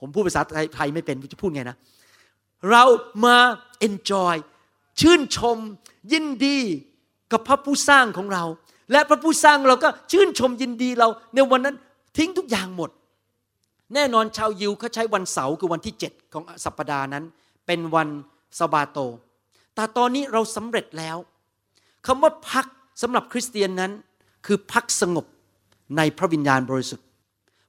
[0.00, 0.42] ผมพูดภาษา
[0.74, 1.76] ไทยไม่เป็นจะพูดไงนะ
[2.70, 2.84] เรา
[3.24, 3.36] มา
[3.86, 4.36] enjoy
[5.00, 5.58] ชื่นชม
[6.12, 6.58] ยินดี
[7.32, 8.44] กับพระผู้สร้างของเรา
[8.92, 11.76] และพระผู้สร้างเราก็ชื่นชมยินดีเราในวันนั้น
[12.16, 12.90] ทิ้งทุกอย่างหมด
[13.94, 17.24] แน่นอนชาวยิวเขาใช้วันเสาร์คือวันที่ 7 ของสัปดาห์นั้น
[17.66, 18.08] เป็นวัน
[18.58, 18.98] สบาโต
[19.74, 21.16] แต่ตอนนี้เราสำเร็จแล้ว
[22.06, 22.66] คำว่าพัก
[23.02, 23.92] สำหรับคริสเตียนนั้น
[24.46, 25.26] คือพักสงบ
[25.96, 27.06] ในพระวิญญาณบริสุทธิ์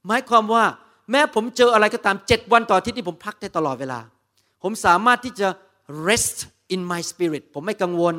[0.07, 0.63] หมายความว่า
[1.11, 3.99] แม้ผมเจออะไรก็ตามเจ็ดวันต่ออาทิตย์ที่ผมพักได้ตลอดเวลา
[4.63, 5.47] ผมสามารถที่จะ
[6.07, 6.37] rest
[6.75, 8.15] in my spirit ผมไม่กังวล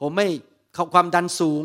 [0.00, 0.28] ผมไม่
[0.94, 1.62] ความดันสูง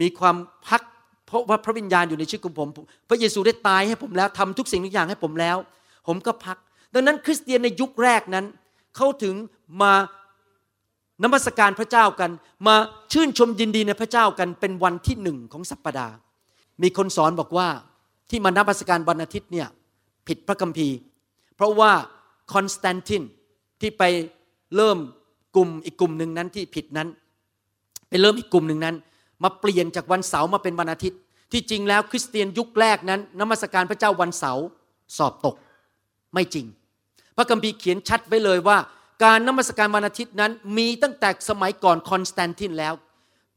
[0.00, 0.36] มีความ
[0.68, 0.82] พัก
[1.26, 2.68] เพราะว่าพระวิญญาณอยู่ในชีวิตของผม
[3.08, 5.56] พระเยซูได้ตายให้ผมแล้วทำทุกสิ่งทุกอย่างให้ผมแล้ว
[6.06, 6.56] ผมก็พัก
[6.94, 8.46] ดังนั้นคริสเตียนในยุคแรกนั้น
[8.96, 9.34] เขาถึง
[9.82, 9.92] มา
[11.22, 12.30] นมัสการพระเจ้ากัน
[12.66, 12.74] มา
[13.12, 16.14] ชื่นชมยินดีในพระเจ้ากันเป็นวันที่หนึ่งของสัปดาห์
[16.82, 17.68] มีคนสอนบอกว่า
[18.30, 19.68] ที่มานมัสการวันอาทิตย์เนี่ย
[20.26, 20.96] ผิดพระคัมภีร์
[21.56, 21.92] เพราะว่า
[22.52, 23.22] คอนสแตนติน
[23.80, 24.02] ที่ไป
[24.76, 24.98] เริ่ม
[25.56, 27.08] กลุ่มอีกกลุ่มหนึ่งนั้นที่ผิดนั้น
[28.08, 28.96] ไปเริ่มอีกกลุ่มหนึ่งนั้น
[29.42, 31.18] มาเปลี่ยนจากวันเสาร์มาเป็นวันอาทิตย์
[31.52, 34.64] ที่จริงแล้วคริสเตียนยุคแรกนั้นนมัสการพระเจ้าวันเสาร์
[35.16, 35.56] สอบตก
[36.34, 36.66] ไม่จริง
[37.36, 38.78] พระคัมภีร์เขียนชัดไว้เลยว่า
[39.24, 42.94] การนมัสการวันอาทิตย์นั้น มีตั้งแต่สมัยก่อนคอนสแตนตินแล้ว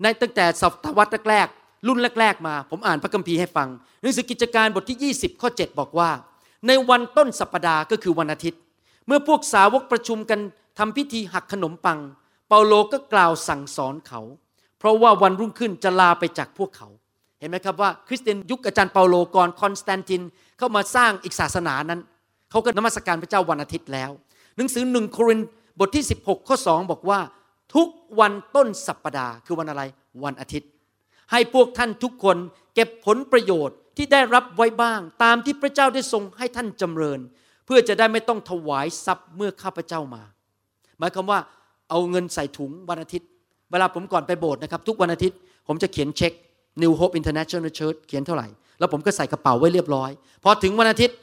[0.01, 3.67] ในตั้งแต่ศตวรรษแรกๆรุ่นแรก ๆ มา ผมอ่านพระคัมภีร์ให้ฟัง
[4.01, 6.09] หนังสือกิจการบทที่ 20 ข้อ 7 บอกว่า
[6.67, 8.59] ในวันต้นสัปดาห์ก็คือวันอาทิตย์
[9.07, 10.39] เมื่อพวกสาวกประชุมกัน
[10.77, 11.99] ทำพิธีหักขนมปัง
[12.47, 14.21] เปาโลก็กล่าวสั่งสอนเขา
[14.79, 16.87] เพราะว่าวันรุ่งขึ้นจะลาไปจากพวกเขา
[17.39, 20.21] เห็นไหมครับว่าคริสเตียนยุคอาจารย์เปาโลก่อนคอนสแตนติน
[20.57, 22.01] เข้ามาสร้างอีกศาสนานั้น
[22.51, 24.11] เขาก็นมัสการพระเจ้าวันอาทิตย์แล้ว
[24.57, 25.47] หนังสือหนึ่งโครินธ์
[25.79, 27.19] บทที่ 16 ข้อ 2 บอกว่า
[27.75, 27.87] ทุก
[28.19, 29.81] วันต้นสัปปดาห์คือวันอะไร
[30.23, 30.69] วันอาทิตย์
[31.31, 32.37] ให้พวกท่านทุกคน
[32.75, 37.19] เก็บผลประโยชน์ที่ได้รับไว้บ้าง ตามที่พระเจ้าได้ทรงให้ท่านจำเริญ
[37.65, 40.23] เพื่อจะได้ไม่ต้องถวายทรัพย์เมื่อข้าพเจ้ามา
[40.99, 41.39] หมายความว่า
[41.89, 43.27] เอาเงินใส่ถุงวันอาทิตย์
[43.71, 46.33] เวลาผมก่อนไปโบสถ์นะครับ ทุกวันอาทิตย์ผมจะเขียนเช็ค
[46.81, 48.47] New Hope International Church เขียนเท่าไหร่
[48.79, 50.11] แล้วผมก็ใส่กระเป๋าไว้เรียบร้อย
[50.43, 51.15] พอถึงวันอาทิตย์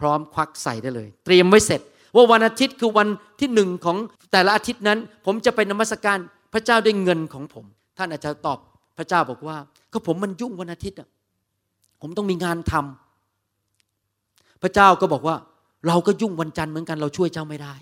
[0.00, 1.80] พร้อมควักใส่ได้เลย เตรียมไว้เสร็จ
[2.14, 3.08] ว่าวันอาทิตย์คือวัน
[3.40, 3.96] ที่หนึ่งของ
[4.32, 6.18] แต่ละอาทิตย์นั้น ผมจะไปนมัสการ
[6.52, 7.64] พระเจ้าด้วยเงินของผม
[7.98, 8.58] ท่านอาจจะตอบ
[8.98, 9.56] พระเจ้าบอกว่า
[9.92, 11.08] ก็ผมมันยุ่งวันอาทิตย์อะ
[12.00, 15.36] ผมต้องมีงานทำพระเจ้าก็บอกว่า
[15.86, 17.74] เราก็ยุ่งวันจันทร์เหมือนกันเราช่วยเจ้าไม่ได้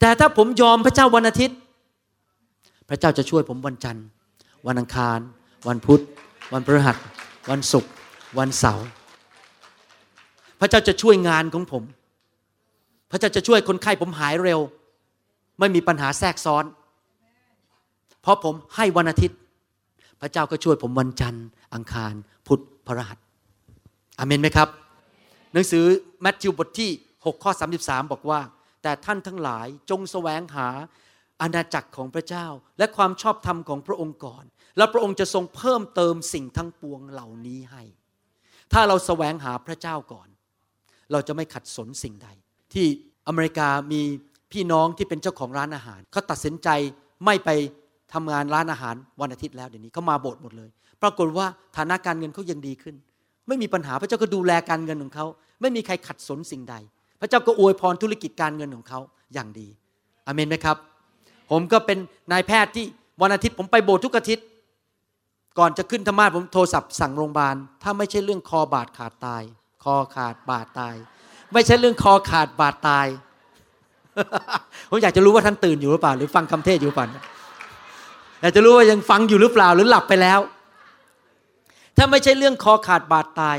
[0.00, 1.56] แต่ถ้าผมยอมพระเจ้าวันอาทิตย์
[2.88, 4.04] พระเจ้าจะช่วยผมวันจันทร์
[4.66, 5.18] วันอังคาร
[5.68, 6.02] วันพุธ
[6.52, 6.96] วันพฤหัส
[7.50, 7.92] วันศุกร์
[8.38, 8.86] วันเสาร์
[10.60, 11.82] พระเจ้าจะช่วยงานของผม
[13.10, 14.60] พระเจ้าจะช่วยคนไข้ผมหายเร็ว
[15.58, 16.64] ไม่มีปัญหาแทรกซ้อน
[18.22, 19.38] เพราะผมให้วันอาทิตย์
[20.20, 22.14] พระเจ้าก็ช่วยผมวันจันทร์ อังคาร
[22.46, 23.18] พุธพฤหัส
[24.18, 24.68] อเมนไหมครับ
[25.52, 25.84] หนังสือ
[26.20, 28.40] แมทธิวบทที่ 6 ข้อ 33 บอกว่า
[28.82, 30.68] แต่ท่านทั้งหลายจงแสวงหา
[31.40, 32.46] อาณาจักรของพระเจ้า
[32.78, 34.44] และความชอบธรรมของพระองค์ก่อน
[34.76, 37.82] แล้วพระองค์จะทรงเพิ่มเติมสิ่งทั้งปวงเหล่านี้ให้
[38.72, 40.28] ถ้าเราแสวงหาพระเจ้าก่อน
[41.12, 42.28] เราจะไม่ขัดสนสิ่งใด
[42.72, 42.86] ที่
[43.28, 44.02] อเมริกามี
[44.52, 46.68] พี่น้องที่เป็นเจ้าของร้านอาหารเขาตัดสินใจ
[47.24, 47.50] ไม่ไป
[48.12, 50.70] ทำงานร้านอาหารวันอาทิตย์แล้วเดี๋ยวนี้เขามาโบสถ์หมดเลย
[51.02, 52.94] ปรากฏว่าฐานะการเงินเขายังดีขึ้น
[53.48, 55.26] ไม่มีปัญหาพระเจ้าก็ดูแลการเงินของเขา
[55.60, 56.74] ไม่มีใครขัดสนสิ่งใด
[57.20, 59.00] พระเจ้าก็อวยพรธุรกิจการเงินของเขา
[59.34, 59.68] อย่างดี
[60.26, 60.76] อเมนไหมครับ
[61.50, 61.98] ผมก็เป็น
[62.32, 62.84] นายแพทย์ที่
[63.22, 64.44] วันอาทิตย์ผมไปโบสถ์ทุกอาทิตย์
[65.58, 69.42] ก่อนจะขึ้นธรรมาสผมโทรศัพท์สั่งโรงพยาบาล ถ้าไม่ใช่เรื่องคอบาดขาดตาย
[69.84, 70.94] คอขาดบาดตาย
[71.52, 73.06] ไม่ใช่เรื่องคอขาดบาดตาย
[74.90, 77.08] ผมอยากจะรู้ว่าท่านตื่นอยู่หรือเปล่า หรือฟังคำเทศอยู่หรือเปล่า
[78.40, 80.40] อยากจะรู้ว่ายังฟังอยู่หรือเปล่า หรือหลับไปแล้ว
[81.96, 83.56] ถ้าไม่ใช่เรื่องคอขาดบาดตาย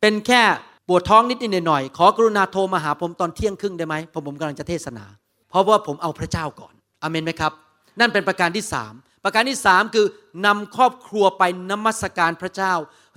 [0.00, 0.42] เป็นแค่
[0.88, 5.04] ปวดท้องนิดนิดหน่อยๆขอกรุณาโทรมาหาผมตอนเที่ยงครึ่งได้ไหมเพราะผมกำลังจะเทศนา
[5.50, 7.52] เพราะว่าผมเอาพระเจ้าก่อนอเมนไหมครับ
[8.00, 8.92] นั่นเป็นประการที่สาม
[9.28, 10.06] ประการที่สามคือ
[10.46, 12.74] นำครอบครัวไปนมัสการพระเจ้า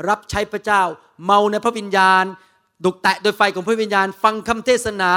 [0.09, 0.83] รับใช้พระเจ้า
[1.25, 2.23] เมาในพระวิญญาณ
[2.85, 5.11] ดุกแตะโดยไฟของพระวิญญาณ ฟังคำเทศนา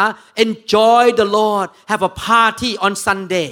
[0.44, 3.48] enjoy the Lord have a party on Sunday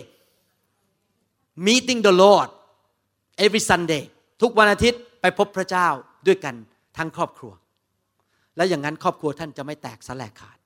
[1.67, 2.49] meeting the Lord
[3.45, 4.05] every Sunday
[4.43, 5.89] ทุกวันอาทิตย์ไปพบพระเจ้า
[6.27, 6.55] ด้วยกัน
[6.97, 7.53] ทั้งครอบครัว
[8.57, 10.57] และอย่างนั้นครอบครัวท่านจะไม่แตกสลายขาด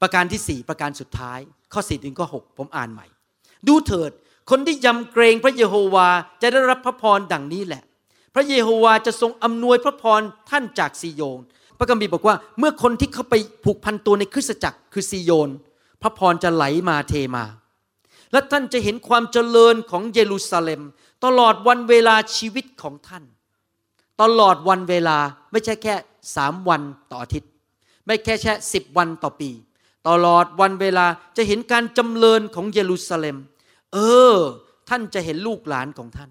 [0.00, 1.38] ประการที่สี่ประการสุดท้าย
[1.72, 3.06] ข้อสี่ถึงข้อหกผมอ่านใหม่
[3.68, 4.12] ดูเถิด
[4.50, 6.08] คนที่ยำเกรงพระเยโฮวา
[6.42, 7.82] จะได้รับพระพรดังนี้แหละ
[8.34, 11.42] พระเยโฮวาจะทรงอำนวยพระพรท่านจากซีโยน
[11.78, 15.50] พระคัมภีบอกว่าเมื่อคนที่เข้าไปผูกพันตัวในคริสตจักรคือซีโยน
[16.02, 17.44] พระพรจะไหลมาเทมา
[18.32, 20.82] และท่านจะเห็นความเจริญของเยรูซาเล็ม
[21.24, 23.24] ตลอดวันเวลาชีวิตของท่าน
[24.22, 25.18] ตลอดวันเวลา
[25.50, 25.94] ไม่ใช่แค่
[26.36, 27.50] สามวันต่ออาทิตย์
[28.06, 29.50] ไม่แค่แค่สิบวันต่อปี
[30.08, 33.36] ตลอดวันเวลาจะเห็นการจำเริญของเยรูซาเล็ม
[33.94, 33.98] เอ
[34.34, 34.36] อ
[34.88, 36.30] ท่านจะเห็นลูกหลานของท่าน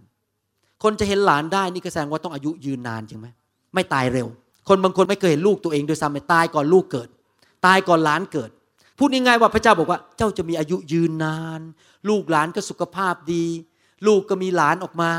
[0.83, 3.27] คนจะเห็นหลานได้นี่ก็แสดงว่าต้องอายุยืนนานจริงไหม
[3.73, 4.27] ไม่ตายเร็ว
[4.67, 7.09] คนบางคนไม่เคยเห็นลูกตัวเองโดยซ้ำไปตายก่อนลูกเกิด
[7.65, 8.49] ตายก่อนหลานเกิด
[8.97, 11.61] พูดง่ายๆว่าพระเจ้าบอกว่า เจ้าจะมีอายุยืนนาน
[12.09, 13.45] ลูกหลานก็สุขภาพดี
[14.07, 15.11] ลูกก็มีหลานออกมา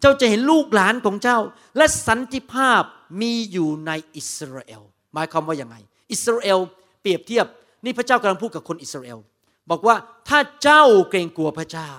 [0.00, 1.38] เจ้าจะเห็นลูกหลานของเจ้า
[1.76, 2.82] และสันติภาพ
[3.20, 4.82] มีอยู่ในอิสราเอล
[5.14, 5.76] หมายความว่าอยังไง
[6.12, 6.58] อิสราเอล
[7.00, 7.46] เปรียบเทียบ
[7.84, 9.18] นี่พระเจ้ากำลังพูดกับคนอิสราเอล
[9.70, 9.96] บอกว่า
[10.28, 11.90] ถ้าเจ้าเกรงกลัวพระเจ้า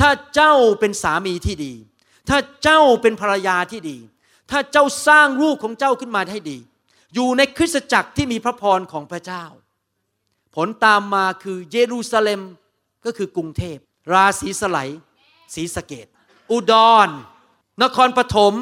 [0.00, 1.74] ถ้าเจ้าเป็นสามีที่ดี
[2.28, 3.98] ถ้าเจ้าเป็นภรรยาที่ดี
[4.50, 6.58] ถ้าเจ้าสร้างลูกของเจ้าขึ้นมาให้ดี
[7.14, 9.44] อยู่ในคริสตจักรที่มีพระพรของพระเจ้า
[10.54, 12.40] ผลตามมาคือเยรูซาเล็ม
[13.04, 13.78] ก็คือกรุงเทพ
[14.12, 14.78] ราศีสไล
[15.54, 16.06] ศรีสะเกด
[16.50, 16.74] อุด
[17.06, 17.08] ร
[17.82, 18.54] นครปฐม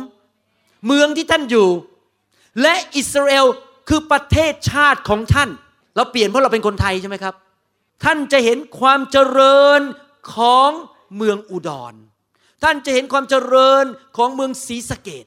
[0.87, 1.69] เมืองที่ท่านอยู่
[2.63, 3.47] และอิสราเอล
[3.89, 5.51] คือประเทศชาติของท่าน
[5.97, 7.35] เราเปลี่ยนเพราะเราเป็นคนไทยใช่ไหมครับ
[8.05, 9.81] ท่านจะเห็นความเจริญ
[10.35, 10.71] ของ
[11.17, 11.95] เมืองอุดร
[12.63, 13.85] ท่านจะเห็นความเจริญ
[14.17, 15.25] ของเมืองศรีสะเกด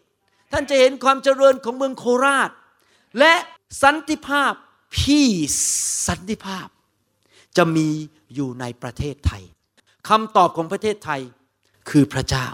[0.52, 2.50] ท่านจะเห็นความเจริญของเมืองโคราช
[3.20, 3.34] และ
[3.84, 4.54] สันติภาพ
[4.96, 5.62] peace
[6.08, 6.68] สันติภาพ
[7.58, 7.90] จะมี
[8.34, 9.44] อยู่ในประเทศไทย
[10.10, 11.22] คำตอบของประเทศไทย
[11.90, 12.48] คือพระเจ้า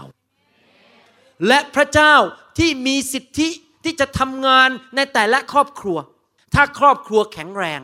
[1.46, 2.14] และพระเจ้า
[2.58, 3.48] ที่มีสิทธิ
[3.84, 5.98] ที่จะทำงานในแต่ละครอบครัว
[6.54, 7.80] ถ้าครอบครัวแข็งแรง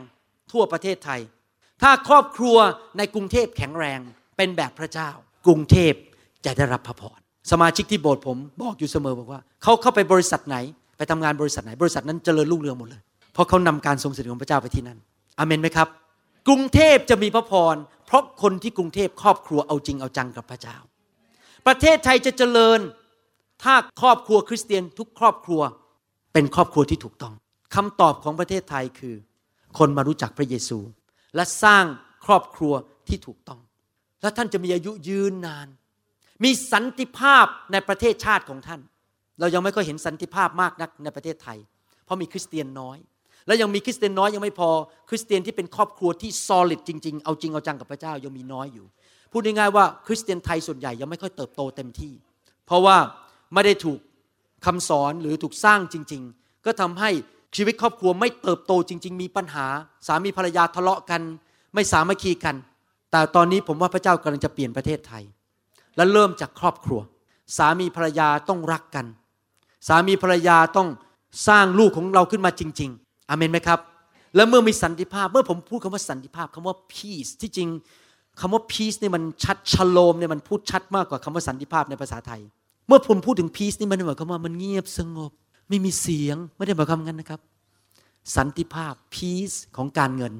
[0.51, 1.21] ทั่วประเทศไทย
[1.81, 2.57] ถ้าครอบครัว
[2.97, 3.99] ในกรุงเทพแข็งแรง
[4.37, 5.09] เป็นแบบพระเจ้า
[5.45, 5.93] กรุงเทพ
[6.45, 7.19] จะได้รับพระพร
[7.51, 10.57] สมาชิกที่โบสถ์ผมบอกอยู่เสมอบอกว่าเขาเข้าไปบริษัทไหน
[10.97, 13.01] ไปทำงานบริษัทไหน บริษัทนั้นเจริญรุ่งเรืองหมดเลย
[13.33, 14.99] เพราะเขานำการทรงสถิตของพระเจ้าไปที่นั่น
[15.39, 15.87] อเมนไหมครับ
[16.47, 17.75] กรุงเทพจะมีพระพร
[18.07, 20.77] เพราะคนที่กรุงเทพครอบครัวเอาจริงเอาจังกับพระเจ้า
[21.67, 22.79] ประเทศไทยจะเจริญ
[23.63, 25.61] ถ้าครอบครัวคริสเตียนทุกครอบครัว
[26.33, 27.33] เป็นครอบครัวที่ถูกต้อง
[27.75, 29.15] คำตอบของประเทศไทยคือ
[29.77, 30.77] คนมารู้จักพระเยซู
[31.35, 31.85] และสร้าง
[32.25, 32.73] ครอบครัว
[33.07, 33.61] ที่ถูกต้อง
[34.21, 35.67] และท่านจะมีอายุยืนนาน
[36.43, 38.81] มีสันติภาพในประเทศชาติของท่าน
[39.39, 41.57] เรายังไม่ค่อยเห็นสันติภาพมากนักในประเทศไทย
[42.05, 42.97] เพราะมีคริสเตียนน้อย
[43.47, 44.69] และยังมีคริสเตียนน้อยยังไม่พอ
[45.09, 48.85] คริสเตียนที่เป็นครอบครัวที่ solid จริง ๆ เอาจริงเอาจังกับพระเจ้ายังมีน้อยอยู่
[49.31, 52.13] พูดง่ายๆว่าคริสเตียนไทยส่วนใหญ่ยังไม่ค่อยเติบโตเต็มที่
[52.65, 52.97] เพราะว่า
[53.53, 53.99] ไม่ได้ถูก
[54.65, 57.09] คำสอนหรือถูกสร้างจริง ๆ ก็ทำให้
[57.55, 59.65] ชีวิตครอบครัวไม่เติบโตจริง ๆ มีปัญหา
[60.07, 61.21] สามีภรรยาทะเลาะกัน
[61.73, 62.55] ไม่สามัคคีกัน
[63.11, 65.23] แต่ตอนนี้ผมว่าพระเจ้ากำลังจะเปลี่ยนประเทศไทย
[65.95, 66.99] และเริ่มจากครอบครัว
[67.57, 69.05] สามีภรรยาต้องรักกัน
[69.87, 70.87] สามีภรรยาต้อง
[71.47, 73.79] สร้างลูกของเราขึ้นมาจริง ๆอเมนไหมครับ
[74.35, 77.69] แล้วเมื่อมีสันติภาพ เมื่อผมพูดคำว่าสันติภาพคำว่า peace ที่จริง
[78.39, 82.41] คำว่า peace นี่มันชัดชโลมเนี่ยมันพูดชัดมากกว่าคำว่าสันติภาพในภาษาไทย
[82.87, 85.31] เมื่อผมพูดถึง peace นี่มันหมายความว่ามันเงียบสงบ
[85.69, 87.41] ไม่มีเสียงไม่ได้หมายความงั้นนะครับ
[88.35, 90.33] สันติภาพ peace ของการเงิน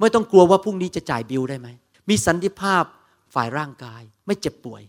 [0.00, 1.68] ไม่ต้องกลัวว่าพรุ่งนี้จะจ่ายบิลได้ไหม
[2.08, 2.84] มีสันติภาพ
[3.34, 4.82] ฝ่ายร่างกาย ไม่เจ็บป่วย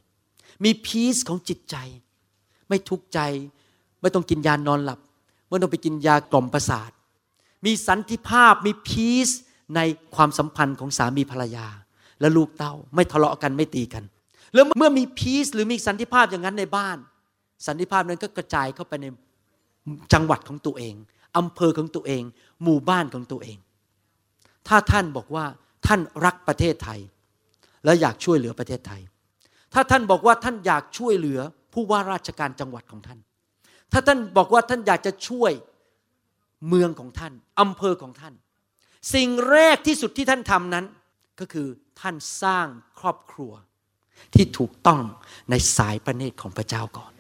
[0.64, 1.76] มีพีซของจิตใจ
[2.70, 3.20] ไม่ทุกข์ใจ
[4.02, 5.00] ไม่ต้องกินยานอนหลับ
[5.50, 6.92] ไม่ต้องไปกินยากล่อมประสาท
[7.66, 9.30] มีสันติภาพมีพีซ
[9.76, 9.80] ใน
[10.16, 11.68] ความสัมพันธ์ของสามีภรรยา
[12.20, 14.04] และลูกเต้าไม่ทะเลาะกันไม่ตีกัน
[14.54, 16.98] แล้วเมื่อมีพีซหรือมีสันติภาพอย่างนั้นในบ้าน
[17.68, 19.06] สันติภาพนั้นก็กระจายเข้าไปใน
[20.14, 20.96] จังหวัดของตัวเอง
[21.38, 22.24] อำเภอของตัวเอง
[22.64, 23.58] หมู่บ้านของตัวเอง
[24.68, 25.46] ถ้าท่านบอกว่า
[25.88, 27.00] ท่านรักประเทศไทย
[27.86, 29.02] และอยากช่วยเหลือประเทศไทย
[29.74, 31.40] ถ้าท่านบอกว่าท่านอยากช่วยเหลือ
[31.74, 33.20] ผู้ว่าราชการจังหวัดของท่าน
[33.92, 35.52] ถ้าท่านบอกว่าท่านอยากจะช่วย
[36.68, 38.34] เมืองของท่านอำเภอของท่าน
[39.14, 40.86] สิ่งแรกที่สุดที่ท่านทำนั้น
[41.40, 41.68] ก็คือ
[42.02, 42.68] ท่านสร้าง
[43.00, 43.52] ครอบครัว
[44.34, 45.02] ที่ถูกต้อง
[45.50, 47.14] ในสายประเนตรของพระเจ้าก่อน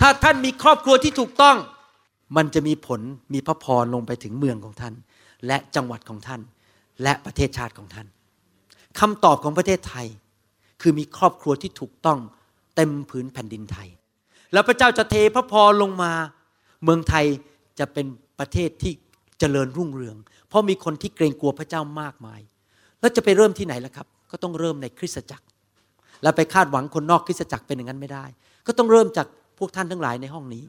[0.00, 1.56] ถ้าท่านมีครอบครัวที่ถูกต้อง
[2.36, 3.00] มันจะมีผล
[3.34, 4.94] มีพระพรลงไปถึงเมืองของท่าน
[5.46, 6.40] และจังหวัดของท่าน
[7.02, 8.06] และประเทศชาติของท่าน
[9.00, 10.06] คำตอบของประเทศไทย
[10.80, 12.18] คือมีครอบครัวที่ถูกต้อง
[12.76, 13.88] เต็มผืนแผ่นดินไทย
[14.52, 16.12] แล้วพระเจ้าจะเทพระพรลงมา
[16.84, 17.26] เมืองไทย
[17.78, 18.06] จะเป็น
[18.38, 18.92] ประเทศที่
[19.38, 20.16] เจริญรุ่งเรือง
[20.48, 22.40] เพราะมีคนที่เกรงกลัวพระเจ้ามากมาย
[23.00, 25.44] แล้วจะไปเริ่มที่ไหนล่ะครับ ก็ต้องเริ่มในคริสตจักร
[26.22, 28.24] แล้วไปคาดหวังคนนอกคริสตจักรเป็นอย่างนั้นไม่ได้
[28.66, 29.26] ก็ต้องเริ่มจาก
[29.58, 30.64] พวกท่านทั้งหลายในห้องนี้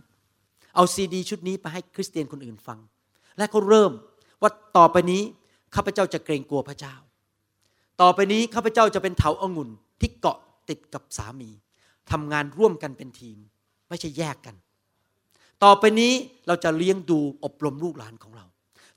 [0.76, 2.80] เอาซีดี ชุดนี้ไปให้คริสเตียนคนอื่นฟัง
[3.38, 3.92] และเขาเริ่ม
[4.42, 5.22] ว่าต่อไปนี้
[5.76, 6.96] ข้าพเจ้าจะเกรงกลัวพระเจ้า
[8.02, 9.70] ต่อไปนี้ข้าพเจ้าจะเป็นเถาอางุ่น
[10.02, 10.38] ที่เกาะ
[10.70, 11.50] ติดกับสามี
[12.12, 13.38] ทำงานร่วมกันเป็นทีม
[13.90, 14.56] ไม่ใช่แยกกัน
[15.64, 16.14] ต่อไปนี้
[16.48, 18.46] เราจะเลี้ยงดูอบรมลูกหลานของเรา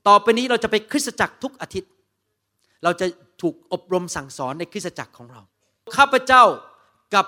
[0.07, 1.91] ต่อไปนี้เราจะไปคริสตจักรทุกอาทิตย์
[2.83, 3.05] เราจะ
[3.41, 5.41] ถูกอบรมสั่งสอนในคริสตจักรของเรา
[5.97, 6.43] ข้าพเจ้า
[7.15, 7.25] กับ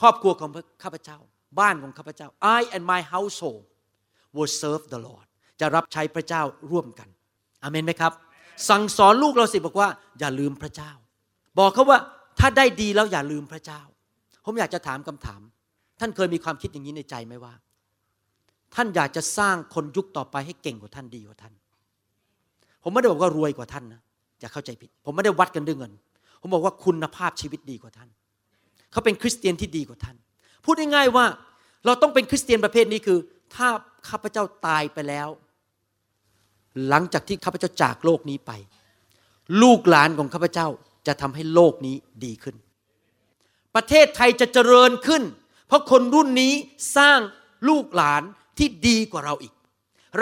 [0.00, 0.50] ครอบครัวของ
[0.82, 1.18] ข้าพเจ้า
[1.58, 3.64] บ้านของข้าพเจ้า I and my household
[4.36, 5.26] will serve the Lord
[5.60, 7.08] จะรับใช้พระเจ้าร่วมกัน
[7.62, 8.12] อเมนไหมครับ
[8.68, 9.88] สั่งสอนลูกเราสิบอกว่า
[10.20, 10.92] อย่าลืมพระเจ้า
[11.58, 11.98] บอกเขาว่า
[12.38, 13.80] ถ้าได้ดีแล้วอย่าลืมพระเจ้า
[14.44, 15.40] ผมอยากจะถามคำถาม
[16.00, 17.54] ท่านเคยมีความคิดอย่างนี้ในใจไหมว่า
[18.74, 21.54] ท่านอยากจะสร้างคนยุคต่อไปให้เก่งกว่าท่านดีกว่าท่าน
[22.82, 24.00] ผมไม่ได้บอกว่ารวยกว่าท่านนะ
[24.40, 25.92] อย่าเข้าใจผิด ผมไม่ได้วัดกันด้วยเงิน
[26.40, 28.08] ผมบอกว่าคุณภาพชีวิตดีกว่าท่าน
[28.92, 30.16] เขาเป็นคริสเตียนที่ดีกว่าท่าน
[30.64, 31.24] พูดง่ายๆว่า
[31.86, 33.18] เราต้องเป็นคริสเตียนประเภทนี้คือ
[33.54, 33.68] ถ้า
[34.08, 35.28] ข้าพเจ้าตายไปแล้ว
[36.88, 38.52] หลังจากที่ข้าพเจ้าจากโลกนี้ไป
[39.62, 40.68] ลูกหลานของข้าพเจ้า
[41.06, 42.56] จะทำให้โลกนี้ดีขึ้น
[43.74, 45.22] ประเทศไทยจะเจริญขึ้น
[45.68, 46.54] เพราะคนรุ่นนี้
[46.96, 47.18] สร้าง
[47.68, 48.22] ลูกหลาน
[48.58, 49.52] ที่ดีกว่าเราอีก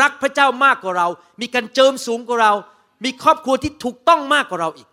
[0.01, 1.09] รักพระเจ้ามากกว่าเรา
[1.41, 2.53] มีการเจิมสูงกว่าเรา
[3.05, 4.89] มีครอบครัวที่ถูกต้องมากกว่าเราอีก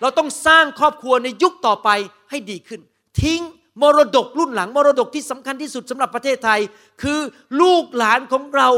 [0.00, 1.88] เราต้องสร้างครอบครัวในยุคต่อไป
[2.30, 2.80] ให้ดีขึ้น
[3.22, 3.40] ทิ้ง
[3.82, 6.60] มรดกรุ่นหลัง มรดกที่สำคัญที่สุดสำหรับประเทศไทย
[7.02, 7.20] คือ
[7.60, 8.68] ลูกหลานของเรา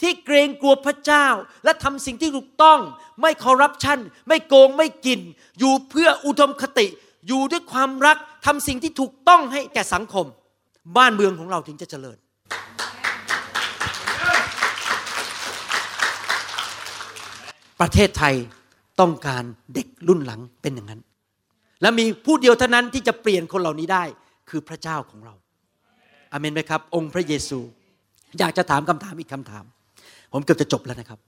[0.00, 1.26] ที่เกรงกลัวพระเจ้า
[1.64, 2.78] และทำสิ่งที่ถูกต้อง
[3.20, 5.20] ไม่คอร์รัปชันไม่โกงไม่กิน
[5.58, 6.86] อยู่เพื่ออุดมคติ
[7.28, 10.26] อยู่ด้วยความรักทำสิ่งที่ถูกต้องให้แก่สังคม
[10.96, 12.18] บ้านเมืองของเราถึงจะเจริญ
[17.80, 18.34] ประเทศไทย
[19.00, 21.00] ต้องการเด็กรุ่นหลังเป็นอย่างนั้น
[21.80, 24.04] และมีผู้เดียวเท่านั้นที่จะเปลี่ยนคนเหล่านี้ได้
[24.48, 25.34] คือพระเจ้าของเรา
[26.32, 27.58] อเมนไหมครับ องค์พระเยซู
[28.38, 29.64] อยากจะถามคำถามอีกคำถาม
[30.32, 31.20] ผมเกือบจะจบแล้วนะครับ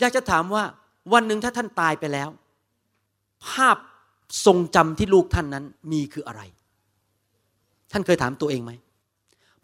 [0.00, 0.64] อยากจะถามว่า
[1.12, 2.28] วันหนึ่งถ้าท่านตายไปแล้ว
[3.48, 3.76] ภาพ
[4.46, 6.42] ทรงจำที่ลูกท่านนั้นมีคืออะไร
[7.92, 8.72] ท่านเคยถามตัวเองไหม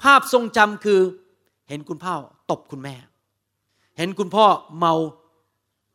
[0.03, 1.01] ภาพทรงจำคือ
[1.69, 2.15] เห็นคุณพ่อ
[2.51, 2.95] ตบคุณแม่
[3.99, 4.47] เห็นคุณพ่อ
[4.79, 4.95] เมา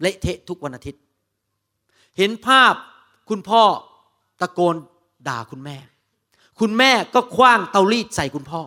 [0.01, 1.01] เละเทะทุกวันอาทิตย์
[2.17, 2.73] เห็นภาพ
[3.29, 3.61] คุณพ่อ
[4.41, 4.75] ตะโกน
[5.27, 5.77] ด่าคุณแม่
[6.59, 8.61] คุณแม่ก็คว้างเตารีดใส่คุณพ่อ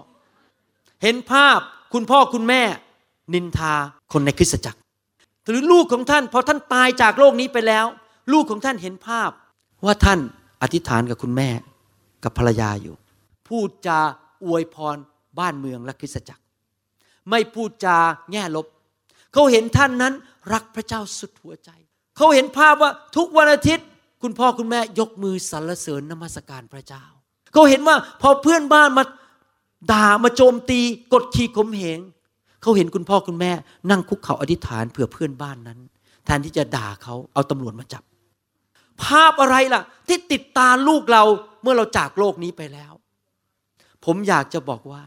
[1.03, 1.61] เห็นภาพ
[1.93, 2.63] คุณพ่อคุณแม่
[3.35, 3.75] นินทา
[4.13, 4.81] คนในคริสตจักร
[5.47, 7.87] หรือลูกของท่านพอท่านตายจากโลกนี้ไปแล้ว
[8.33, 9.31] ลูกของท่านเห็นภาพ
[9.85, 10.19] ว่าท่าน
[10.63, 11.51] อธิษฐานกับคุณแม่
[12.25, 12.95] กับภรรยาอยู่
[13.49, 14.01] พูดจา
[14.45, 14.97] อวยพร
[15.39, 16.43] บ้านเมืองและคริสตจักร
[17.31, 17.99] ไม่พูดจา
[18.33, 18.67] แง่ลบ
[19.33, 20.15] เขาเห็นท่านนั้น
[20.53, 21.71] รักพระเจ้าสุดหัวใจ
[22.17, 23.87] เขาเห็นภาพว่าทุกวันอาทิตย์
[24.23, 27.05] คุณพ่อคุณแม่ยกมือสรรเสริญนมัสการพระเจ้า
[27.53, 29.05] เขาเห็นว่าพอเพื่อนบ้านมา
[29.93, 30.81] ด่ามาโจมตี
[31.13, 31.99] กดขี่ข่มเหง
[32.63, 33.53] เขาเห็นคุณพ่อคุณแม่
[33.91, 35.79] นั่งคุกเข่าอธิษฐานเผื่อเพื่อนบ้านนั้น
[36.25, 38.03] แทนที่จะด่าเขาเอาตำรวจมาจับ
[39.03, 41.23] ภาพอะไรล่ะ ที่ติดตาลูกเรา
[41.63, 42.93] เมื่อเราจากโลกนี้ไปแล้ว
[44.05, 45.03] ผมอยากจะบอกว่า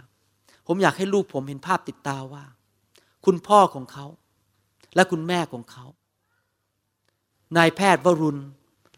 [0.67, 2.43] ผมอยากให้ลูกผมเห็นภาพติดตาว่า
[3.25, 4.06] คุณพ่อของเขา
[4.95, 5.86] และคุณแม่ของเขา
[7.58, 8.41] นายแพทย์วรุณ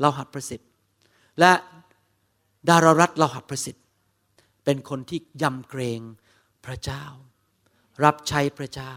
[0.01, 0.69] เราหัดประสิทธิ์
[1.39, 1.51] และ
[2.69, 3.85] ดารารัตเราหัดประสิทธิ์
[4.63, 6.01] เป็นคนที่ยำเกรง
[6.65, 7.03] พระเจ้า
[8.03, 8.93] รับใช้พระเจ้า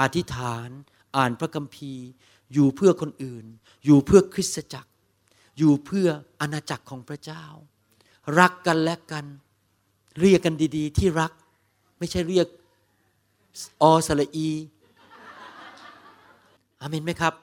[0.00, 0.68] อธิษฐาน
[1.16, 2.06] อ่านพระคัมภีร์
[2.52, 3.44] อยู่เพื่อคนอื่น
[3.84, 4.90] อยู่เพื่อคริสตจักร
[5.58, 6.08] อยู่เพื่อ
[6.40, 7.44] อาณาจักรของพระเจ้า
[8.38, 9.24] รักกันและกัน
[10.20, 11.32] เรียกกันดี ๆ ที่รัก
[11.98, 12.46] ไม่ใช่เรียก
[13.82, 14.48] อสระอี
[16.80, 17.34] อาเมนไหมครับ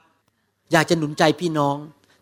[0.72, 1.76] อยากจะหนุนใจพี่น้อง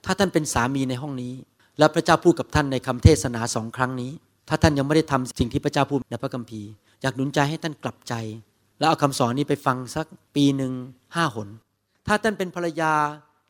[0.04, 1.34] ถ้าท่านเป็นสามีในห้องนี้
[1.78, 4.10] แล้วพระเจ้าพูดกับท่านในคำเทศนาสองครั้งนี้
[4.48, 6.68] ถ้าท่านยังไม่ได้ทำสิ่งที่พระเจ้าพูดในพระคัมภีร์
[7.02, 8.14] อยากหนุนใจให้ท่านกลับใจ
[8.78, 10.06] แล้วเอาคำสอนนี้ไปฟังสัก
[10.36, 10.72] ปีหนึ่ง
[11.16, 11.48] ห้าหน
[12.06, 12.92] ถ้าท่านเป็นภรรยา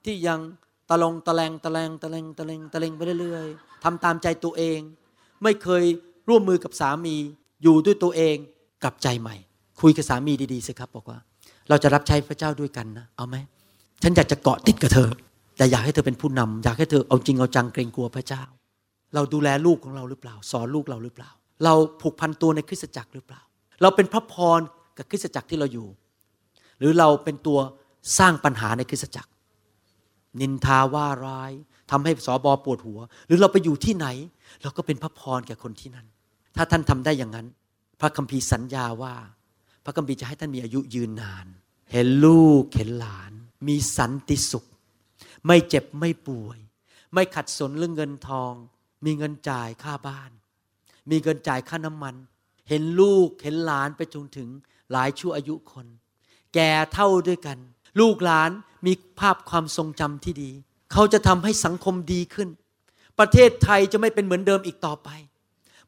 [0.04, 0.40] ที่ยัง
[0.90, 4.78] ตะลงตะแลงตะแลงตะแลงตะแลงตะแลงไปเรื่อยๆทำตามใจตัวเอง
[5.42, 5.84] ไม่เคย
[6.28, 7.16] ร่วมมือกับสามี
[7.62, 8.36] อยู่ด้วยตัวเอง
[8.82, 9.36] กลับใจใหม่
[9.80, 11.18] คุยกับสามีดีๆสิครับบอกว่า
[11.68, 13.36] เราจะรับใช้พระเจ้าด้วยกันนะเอาไหม
[14.02, 15.10] ฉันอยากจะเกาะติดกับเธอ
[15.62, 18.42] แต่อยากให้เธอเป็นผู้นำอยากให้เธอเอาจริงเอาจังเกรงกลัวพระเจ้า
[19.14, 21.30] เราดูแลลูกของเราหรือเปล่า สอนลูกเราหรือเปล่า
[21.64, 23.42] เราผูกพันตัวในคริสตจักรหรือเปล่า
[23.82, 24.60] เราเป็นพระพร
[24.96, 25.88] กับคริสตจักรที่เราอยู่
[26.78, 27.58] หรือเราเป็นตัว
[28.18, 29.30] สร้างปัญหาในคริสตจักร
[30.40, 31.52] นินทาว่าร้าย
[31.90, 34.06] ทำให้สอบอปวดหัว หรือเราไปอยู่ที่ไหน
[34.62, 36.06] เราก็เป็นพระพรแก่คนที่นั่น
[36.56, 37.46] ถ้าท่านทำได้อย่างนั้น
[38.00, 39.14] พระคัมภีร์สัญญาว่า
[39.84, 41.46] พระคัมภีร์จะให้ท่านมีอายุยืนนาน
[41.92, 43.32] เห็นลูกเห็นหลาน
[43.68, 44.66] มีสันติสุข
[45.46, 46.58] ไม่เจ็บไม่ป่วย
[47.14, 48.52] ไม่ขัดสนเรื่องเงินทอง
[49.04, 50.30] มีเงินจ่ายค่าบ้าน
[51.10, 52.14] มีเงินจ่ายค่าน้ำมัน
[52.68, 54.48] เห็นลูกเห็นหลานไปจนถึง
[54.92, 55.86] หลายชั่วอายุคน
[56.54, 57.58] แก่เท่าด้วยกัน
[58.00, 58.50] ลูกหลาน
[58.86, 60.50] มีภาพความทรงจำที่ดี
[60.92, 62.48] เขาจะทำให้สังคมดีขึ้น
[63.18, 65.08] ประเทศไทยจะไม่เป็นเหมือนเดิมอีกต่อไป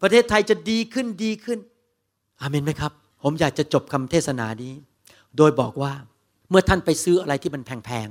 [0.02, 1.58] ประเทศไทยจะดีขึ้นดีขึ้น
[2.40, 2.92] อาเมนไหมครับ
[3.22, 4.74] ผมอยากจะจบคำเทศนานี้
[5.36, 5.92] โดยบอกว่า
[6.50, 8.08] เมื่อท่านไปซื้ออะไรที่มันแพง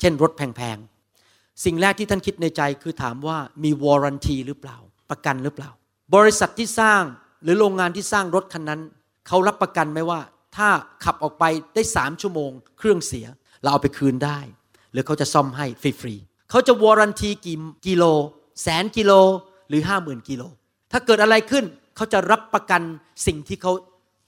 [0.00, 4.76] เช่นรถแพงๆ สิ่งแรกที่ท่านคิดในใจคือถามว่ามีวอร์รันตีหรือเปล่า
[5.10, 5.70] ประกันหรือเปล่า
[6.14, 7.02] บริษัทที่สร้าง
[7.42, 8.80] หรือโรงงานที่สร้างรถคันนั้น
[9.26, 10.20] เขารับประกันไหมว่า
[10.56, 10.68] ถ้า
[11.04, 13.26] ขับออกไปได้สามชั่วโมง เครื่องเสีย
[13.62, 14.38] เราเอาไปคืนได้
[14.92, 18.04] หรือเขาจะซ่อมให้ฟรีๆเขาจะวอร์รันตีกี่กิโล
[18.62, 19.12] แสนกิโล
[19.68, 20.42] หรือห้าหมื่นกิโล
[20.92, 21.64] ถ้าเกิดอะไรขึ้น
[21.96, 22.82] เขาจะรับประกัน
[23.26, 23.72] สิ่งที่เขา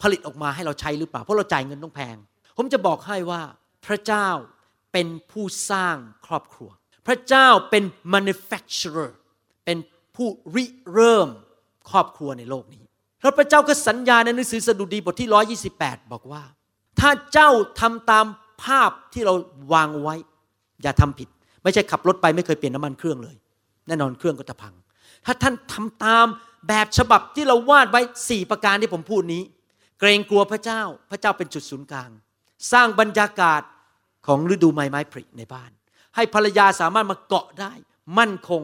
[0.02, 2.16] ผลิตออกมาให้เราใช้หรือเปล่า เพราะเราจ่ายเงินต้องแพง
[2.56, 3.40] ผมจะบอกให้ว่า
[3.86, 4.28] พระเจ้า
[4.99, 6.70] เป็นผู้สร้างครอบครัว
[7.07, 7.84] พระเจ้าเป็น
[8.14, 9.11] manufacturer
[9.64, 9.78] เป็น
[10.16, 11.28] ผู้ริเริ่ม
[11.90, 12.84] ครอบครัวในโลกนี้
[13.22, 15.28] แล้วพระเจ้าก็สัญญาในหนังสือสดุดีบทที่
[15.68, 16.42] 128 บอกว่า
[17.01, 18.26] ถ้าเจ้าทำตาม
[18.64, 19.34] ภาพที่เรา
[19.72, 20.14] วางไว้
[20.82, 21.28] อย่าทำผิด
[21.62, 23.36] ไม่ใช่ขับรถไปไม่เคยเปลี่ยนน้ำมันเครื่องเลย
[23.86, 24.74] แน่นอนเครื่องก็จะพัง
[25.26, 26.26] ถ้าท่านทำตาม
[26.68, 29.42] แบบฉบับที่เราวาดไว้สี่ประการที่ผมพูดนี้
[30.01, 32.11] เกรงกลัวพระเจ้า พระเจ้าเป็นจุดศูนย์กลาง
[32.72, 33.62] สร้างบรรยากาศ
[34.26, 35.70] ของฤดูไม้ไม้ผลิในบ้าน
[36.16, 37.72] ให้ภรรยาสามารถมาเกาะได้
[38.18, 38.62] มั่นคง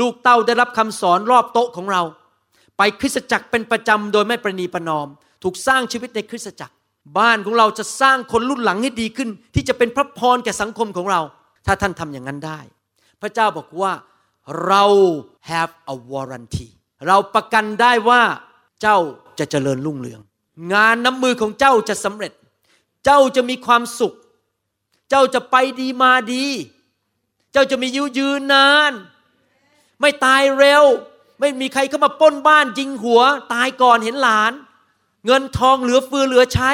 [0.00, 2.02] ลูกเต้าได้รับคำสอนรอบโต๊ะของเรา
[2.78, 5.08] ไปคริสตจักรเป็นประจำโดยไม่ประนีประนอม
[5.42, 6.74] ถูกสร้างชีวิตในคริสตจักร
[7.18, 11.20] บ้านของเราจะสร้างคนรุ่นหลังให้ดีขึ้น ที่จะเป็นพระพรแก่สังคมของเรา
[11.66, 12.60] ถ้าท่านทำอย่างนั้นได้
[13.20, 13.92] พระเจ้าบอกว่า
[14.66, 14.84] เรา
[15.50, 16.68] have a warranty
[17.06, 18.22] เราประกันได้ว่า
[18.82, 18.98] เจ้า
[19.38, 20.20] จะเจริญรุ่งเรือง
[20.74, 22.32] งานน้ำมือของเจ้าจะสำเร็จ
[23.04, 24.14] เจ้าจะมีความสุข
[25.14, 26.46] เจ้าจะไปดีมาดี
[27.52, 28.92] เจ้าจะมียืยืนนาน
[30.00, 30.84] ไม่ตายเร็ว
[31.40, 33.20] ไม่มีใครเข้ามาป้นบ้านยิงหัว
[33.54, 34.52] ตายก่อนเห็นหลาน
[35.26, 36.70] เงินทองเหลือเฟือเหลือใช้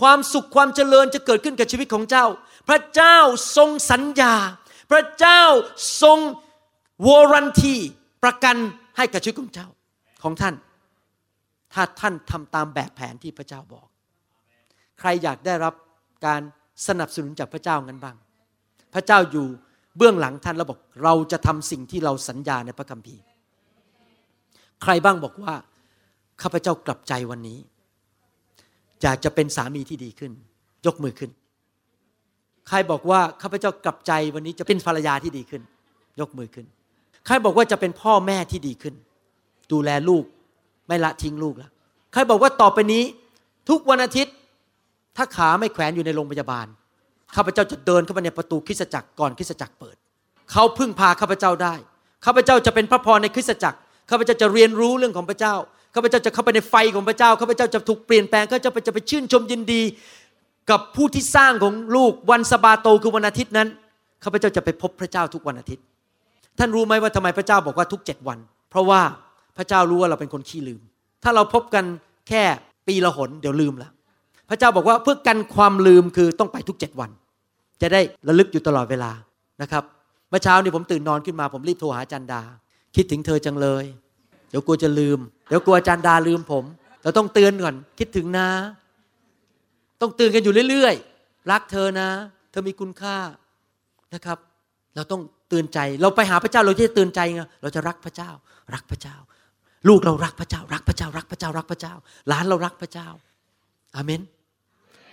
[0.00, 2.26] ความสุขความเจริญจะเกิดขึ้นกับชีวิตของเจ้า
[2.68, 3.18] พระเจ้า
[3.56, 4.34] ทรงสัญญา
[4.90, 5.42] พระเจ้า
[6.02, 6.18] ทรง
[7.06, 7.76] วอรันที
[8.24, 8.56] ประกัน
[8.96, 9.68] ให้กับชีวิตของเจ้า
[10.22, 10.54] ของท่าน
[11.72, 13.88] ถ้าท่านทำตามแบบแผนที่พระเจ้าบอก
[15.00, 15.74] ใครอยากได้รับ
[16.26, 16.42] การ
[16.86, 18.16] สนับสนุนจากพระเจ้างั้นบ้าง
[18.94, 19.46] พระเจ้าอยู่
[19.96, 23.22] เบื้องหลังท่านแล้วบอกเราจะทำสิ่งที่เราสัญญาในพระคัมภีร์
[24.82, 25.52] ใครบ้างบอกว่า
[26.42, 27.58] ข้าพเจ้ากลับใจวันนี้
[29.02, 30.32] อยากจะเป็นสามีที่ดีขึ้น
[30.86, 31.30] ยกมือขึ้น
[32.68, 35.62] ใครบอกว่าข้าพเจ้ากลับใจวันนี้จะเป็นภรรยาที่ดีขึ้น
[36.20, 36.66] ยกมือขึ้น
[37.26, 38.94] ใครบอกว่าจะเป็นพ่อแม่ที่ดีขึ้น
[39.72, 40.24] ดูแลลูก
[40.88, 41.70] ไม่ละทิ้งลูกแล้ว
[42.12, 43.02] ใครบอกว่าต่อไปนี้
[43.68, 44.34] ทุกวันอาทิตย์
[45.16, 46.66] ถ้าขาไม่แขวนอยู่ในโรงพยาบาล
[47.34, 49.96] ข้าพเจ้าจะเดินเข้าไปในประตูคริสตจักรก่อนคริสตจักรเปิด
[50.52, 51.74] เขาพึ่งพาข้าพเจ้าได้
[52.24, 53.78] ข้าพเจ้าจะเป็นพระพรในคริสตจักร
[54.10, 55.54] ข้าพเจ้าจะเรียนรู้เรื่องของพระเจ้า
[55.94, 59.82] ข้าพเจ้าจะเข้าไปในไฟของพระเจ้าข้าพเจ้าจะถูกเปลี่ยนแปลงข้าพเจ้าจะไปชื่นชมยินดี
[60.70, 63.68] กับผู้ที่สร้างของลูกวันสบาโตคือวันอาทิตย์นั้น
[64.24, 65.84] ข้าพเจ้าจะไปพบพระเจ้าทุกวันอาทิตย์
[66.58, 68.38] ท่านรู้ไหมว่าทำไมพระเจ้าบอกว่าทุกเจ็ดวัน
[68.70, 69.00] เพราะว่า
[69.56, 70.80] พระเจ้ารู้ว่าเราเป็นคนขี้ลืม
[71.22, 71.84] ถ้าเราพบกัน
[72.28, 72.42] แค่
[72.86, 73.90] ปีละหนเดี๋ยวลืมละ
[74.48, 77.10] พระเจ้าบอกว่าเพื่อกันความลืมคือต้องไปทุกเจ็ดวัน
[77.82, 79.10] จะได้ระลึกอยู่ตลอดเวลา
[79.62, 79.84] นะครับ
[80.30, 82.42] เมื่อเช้านี้ผมตื่นนอนขึ้นมาผมรีบโทรหาจันดา
[82.96, 83.84] คิดถึงเธอจังเลย
[84.50, 85.18] เดี๋ยวกลัวจะลืม
[85.48, 86.64] เดี๋ยวกลัวจันดาลืมผม
[87.02, 88.48] เราต้องเตือนก่อนคิดถึงนะ
[90.00, 92.08] ต้องเตือนกันอยู่เรื่อยๆ รักเธอนะ
[92.50, 93.16] เธอมีคุณค่า
[94.14, 94.38] นะครับ
[94.94, 98.30] เราต้องเตือนใจเราไปหาพระเจ้าเราจะเตือนใจไงเราจะรักพระเจ้า
[98.74, 99.16] รักพระเจ้า
[99.88, 101.94] ลูกเรารักพระเจ้า รักพระเจ้า รักพระเจ้ารักพระเจ้า
[102.28, 103.08] หลานเรารักพระเจ้า
[103.96, 104.20] อาเมน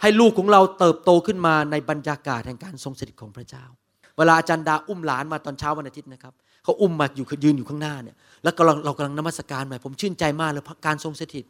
[0.03, 3.65] ให้ลูกของเราเติบโตขึ้นมาในบรรยากาศแห่งการทรงสถิตของพระเจ้า
[4.17, 6.33] เวลาอาจารย์ดาอุ้มหลานมาตอนเช้าวันอาทิตย์นะครับ
[6.63, 11.45] เขาอุ้มมาอยู่ยืนอยู่ข้างหน้าเนี่ยแล้วเราเรากำลังนมัสการใหม่ผมชื่นใจมากเลยการทรงสถิต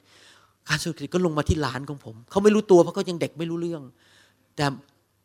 [0.69, 3.83] การทรงสถิตก็ลงมาที่หลานของผมเขาไม่รู้ตัวเพราะเขายังเด็กไม่รู้เรื่อง
[4.55, 4.65] แต่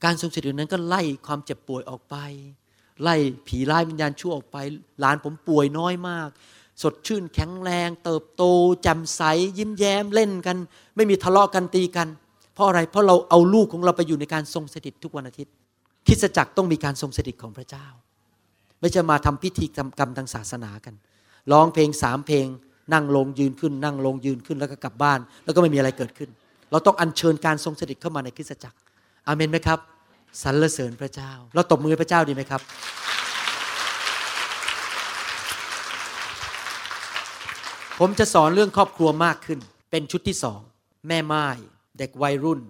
[0.05, 2.17] การทรงสถิตนั้นก็ไล่ความเจ็บป่วยออกไป
[3.03, 3.17] ไล่
[3.49, 4.57] ผีร้ายวิญญาณชั่วออกไป
[5.01, 6.29] หลานผมป่วยน้อยมาก
[6.83, 8.43] สดชื่นแข็งแรง เติบโต
[8.83, 9.23] แจ่มใส
[9.59, 10.57] ยิ้มแย้มเล่นกัน
[10.97, 12.09] ไม่มีทะเลาะกันตีกัน
[12.59, 15.53] เพราะอะไร เพราะเราเอาลูกของเราไปอยู่ในการทรงสถิตทุกวันอาทิตย์
[16.07, 17.87] คริสตจักรต้องมีการทรงสถิตของพระเจ้า
[18.81, 20.95] ไม่จะมาทำพิธีกรรมทางศาสนากัน
[21.53, 22.47] ร้องเพลงสามเพลง
[22.93, 26.31] นั่งลงยืนขึ้น นั่งลงยืนขึ้นแล้วก็กลับบ้าน แล้วก็ไม่มีอะไรเกิดขึ้น
[26.71, 28.77] เราต้องอัญเชิญการทรงสถิตเข้ามาในคริสตจักร
[29.27, 29.79] อาเมนไหมครับ
[30.43, 32.61] สรรเสริญพระเจ้า เราตบมือพระเจ้าดีไหมครับ
[37.99, 39.59] ผมจะสอนเรื่องครอบครัวมากขึ้น
[39.91, 40.61] เป็นชุดที่สอง
[41.09, 41.47] แม่ม่าย
[41.99, 42.61] เด็กวัยรุ่น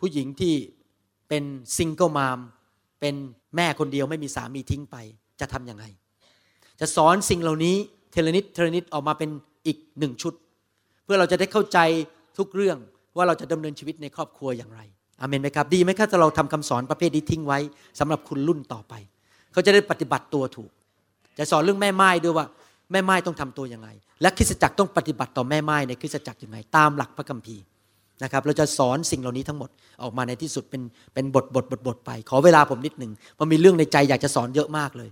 [0.00, 0.54] ผู้หญิงที่
[1.28, 1.44] เป็น
[1.76, 2.38] single mom
[3.00, 3.14] เป็น
[3.56, 4.96] แม่คนเดียวไม่มีสามีทิ้งไป
[5.40, 5.84] จะทำยังไง
[6.80, 7.76] จะสอนสิ่งเหล่านี้
[8.12, 9.30] ทีละนิดทีละนิดออกมาเป็น
[9.66, 10.34] อีกหนึ่งชุด
[11.04, 11.78] เพื่อเราจะได้เข้าใจ
[12.38, 12.78] ทุกเรื่อง
[13.16, 14.80] ว่าเราจะดำเนินชีวิตในครอบครัวอย่างไร
[15.20, 17.58] เอเมนไหมครับดีไหมครับถ้าเราทำคำสอนประเภทนี้ทิ้งไว้
[17.98, 18.94] สำหรับคนรุ่นต่อไป
[19.52, 20.70] เขาจะได้ปฏิบัติตัวถูก
[21.38, 22.46] จะสอนเรื่องแม่ไม้ด้วยว่า
[22.92, 23.88] แม่ไม้ต้องทำตัวยังไง
[24.22, 27.62] และคริสตจักรต้องปฏิบัติต่อแม่ไม้ในคริสตจักรยังไง ตามหลักพระคัมภีร์
[28.22, 29.70] นะครับเราจะสอนสิ่งเหล่านี้ทั้งหมด
[30.02, 30.82] ออกมาในที่สุดเป็น
[31.14, 35.10] เป็นบทบทบทบทไป ขอเวลาผมนิดหนึ่งมันมีเรื่องในใจอยากจะสอนเยอะมากเลย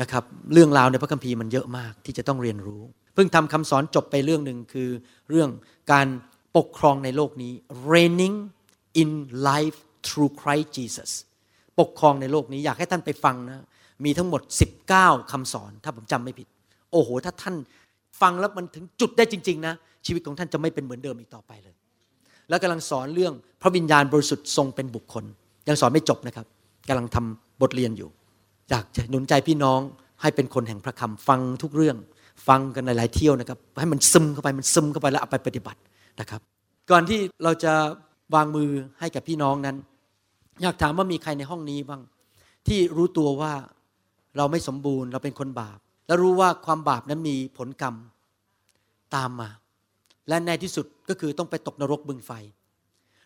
[0.00, 2.82] นะครับเรื่องราวในพระคัมภีร์มันเยอะมากที่จะต้องเรียนรู้
[3.14, 4.88] เพิ่งทำคำสอนจบไปเรื่องหนึ่งคือ
[5.30, 5.50] เรื่อง
[5.92, 6.06] การ
[6.56, 7.52] ปกครองในโลกนี้
[7.92, 8.36] reigning
[9.02, 9.10] in
[9.48, 11.10] life through Christ Jesus
[11.80, 13.64] ปกครองในโลกนี้อยากให้ท่านไปฟังนะ
[14.04, 14.42] มีทั้งหมด
[14.86, 16.48] 19คำสอนถ้าผมจำไม่ผิด
[16.92, 17.54] โอ้โห ถ้าท่าน
[18.20, 19.74] ฟังแล้วมันถึงจุดได้จริง ๆ นะ
[20.06, 21.74] ชีวิตของท่านจะไม่เป็นเหมือนเดิมอีกต่อไปเลย
[22.48, 25.24] แล้วกำลังสอนเรื่องพระวิญญาณบริสุทธิ์ทรงเป็นบุคคล
[25.68, 26.46] ยังสอนไม่จบนะครับ
[26.88, 28.08] กำลังทำบทเรียนอยู่
[28.70, 29.80] อยากจะหนุนใจพี่น้อง
[30.22, 31.96] ให้เป็นคนแห่งพระคำฟังทุกเรื่อง
[32.48, 35.80] ฟังกันหลายๆเที่ยวนะครับ ให้มันซึมเข้าไปมันซึมเข้าไปแล้วเอาไปปฏิบัติ
[36.20, 36.40] นะครับ
[36.90, 37.72] ก่อนที่เราจะ
[38.34, 38.70] วางมือ
[39.00, 39.76] ให้กับพี่น้องนั้น
[40.62, 42.02] อยากถามว่ามีใครในห้องนี้บ้าง
[42.66, 43.52] ที่รู้ตัวว่า
[44.36, 47.94] เราไม่สมบูรณ์เราเป็นคนบาป และรู้ว่าความบาปนั้นมีผลกรรม
[49.14, 49.48] ตามมา
[50.28, 52.32] และในที่สุดก็คือต้องไปตกนรกบึงไฟ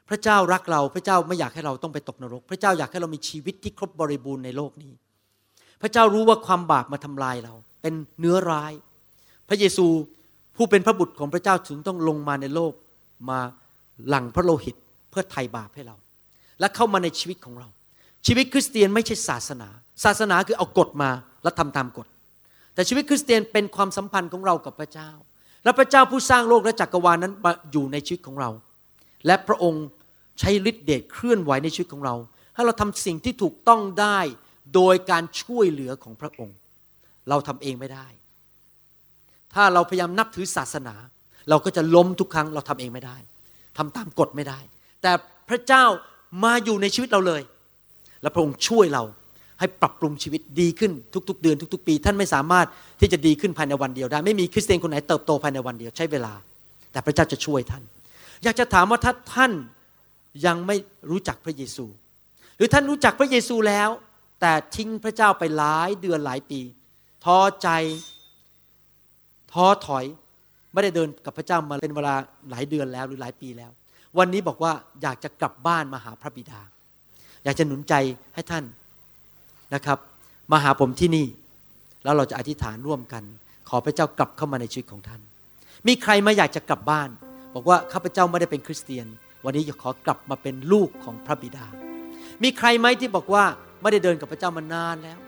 [0.08, 4.92] พระเจ้ารักเราพระเจ้าไม่อยากให้เราต้องไปตกนรก พระเจ้าอยากให้เรามีชีวิตที่ครบบริบูรณ์ในโลกนี้
[5.82, 8.72] พระเจ้ารู้ว่าความบาปมาทำลายเรา เป็นเนื้อร้าย
[9.48, 9.86] พระเยซู
[10.56, 12.72] ผู้เป็นพระบุตรของพระเจ้าถึงต้องลงมาในโลก
[13.30, 13.38] มา
[14.08, 14.76] หลั่งพระโลหิต
[15.10, 15.96] เพื่อไถ่บาปให้เรา
[16.60, 17.68] และเข้ามาในชีวิตของเรา
[18.26, 19.68] ชีวิตคริสเตียนไม่ใช่ศาสนา
[20.04, 21.10] ศาสนาคือเอากฎมา
[21.42, 22.06] แล้วทำตามกฎ
[22.74, 25.10] แต่ชีวิตคริสเตียนเป็นความสัมพันธ์ของเรากับพระเจ้า
[25.64, 28.50] และพระเจ้าผู้สร้างโลกและจักรวาลนั้นมาอยู่ในชีวิตของเรา
[29.26, 29.84] และพระองค์
[30.38, 32.14] ใช้ฤทธิเดชเคลื่อนไหวในชีวิตของเรา
[32.54, 34.18] ให้เราทำสิ่งที่ถูกต้องได้
[34.74, 36.56] โดยการช่วยเหลือของพระองค์
[37.28, 38.06] เราทำเองไม่ได้
[39.54, 40.94] ถ้าเราพยายามนับถือศาสนา
[41.48, 43.16] เราก็จะล้มทุกครั้ง เราทำเองไม่ได้
[43.78, 44.58] ทำตามกฎไม่ได้
[45.02, 45.12] แต่
[45.48, 45.84] พระเจ้า
[46.44, 47.42] มาอยู่ในชีวิตเราเลย
[48.22, 49.02] และพระองค์ช่วยเรา
[49.62, 50.92] ให้ปรับปรุงชีวิตดีขึ้น
[51.28, 52.66] ทุก ๆ เดือนทุก ๆ ปี ท่านไม่สามารถ
[53.00, 56.32] ที่จะดีขึ้นภายในวันเดียวได้ ไม่มีคริสเตียนคนไหนเติบโตภายในวันเดียวใช้เวลา
[56.92, 57.82] แต่พระเจ้าจะช่วยท่าน
[58.44, 59.52] อยากจะถามว่าถ้าท่าน
[60.46, 60.76] ยังไม่
[61.10, 61.86] รู้จักพระเยซู
[62.56, 63.88] หรือท่านรู้จักพระเยซูแล้ว
[64.40, 66.60] แต่ทิ้งพระเจ้าไปหลายเดือนหลายปี
[67.24, 67.68] ท้อใจ
[69.52, 70.04] ท้อถอย
[70.72, 72.14] ไม่ได้เดินกับพระเจ้ามาเป็นเวลา
[72.50, 73.70] หลายเดือนแล้วหรือหลายปีแล้ว
[74.18, 76.60] วันนี้บอกว่าอยากจะกลับบ้านมาหาพระบิดา
[77.44, 77.94] อยากจะหนุนใจ
[78.34, 78.64] ให้ท่าน
[79.74, 79.98] นะครับ
[80.52, 81.26] มาหาผมที่นี่
[82.04, 83.22] แล้วเราจะอธิษฐานร่วมกัน
[83.68, 85.20] ขอพระเจ้ากลับเข้ามาในชีวิตของท่าน
[85.86, 87.08] มีใครมาอยากจะกลับบ้าน
[87.54, 89.06] บอกว่าข้าพเจ้าไม่ได้เป็นคริสเตียน
[89.44, 91.66] วันนี้อยากขอกลับมาเป็นลูกของพระบิดา
[92.42, 93.44] มีใครไหมที่บอกว่า
[93.82, 95.18] ไม่ได้เดินกับพระเจ้ามานานแล้ว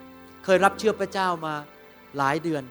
[0.45, 1.55] เคยรับเชื่อพระเจ้ามา
[2.19, 2.63] หลายเดือน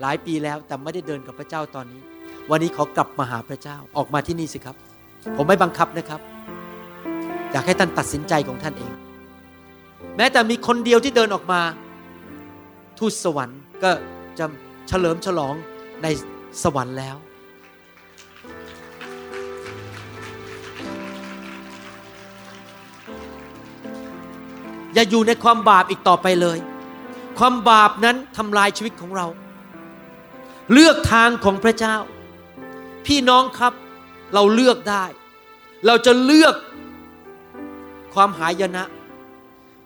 [0.00, 2.02] หลายปีแล้วแต่ไม่ได้เดินกับพระเจ้าตอนนี้
[2.50, 4.76] วันนี้ขอกลับมาหาพระเจ้าออกมาที่นี่สิครับ
[5.36, 6.20] ผมไม่บังคับนะครับ
[7.52, 8.92] อยากให้ท่านตัดสินใจของท่านเอง
[10.16, 11.60] แม้แต่มีคนเดียวที่เดินออกมา
[12.98, 13.90] ทูตสวรรค์ก็
[14.38, 14.46] จะ
[14.88, 15.54] เฉลิมฉลอง
[16.02, 16.06] ใน
[16.62, 17.16] สวรรค์แล้ว
[24.94, 26.58] อย่าอยู่ในความบาปอีกต่อไปเลย
[27.38, 29.26] ความบาปนั้นทำลายชีวิตของเรา
[30.72, 31.96] เลือกทางของพระเจ้า
[33.06, 33.72] พี่น้องครับ
[34.34, 35.04] เราเลือกได้
[35.86, 36.54] เราจะเลือก
[38.14, 38.84] ความหายนะ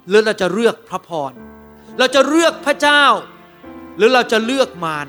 [0.08, 1.32] หรือเราจะเลือกพระพร
[1.98, 3.04] เราจะเลือกพระเจ้า
[3.96, 5.06] หรือเราจะเลือกมาร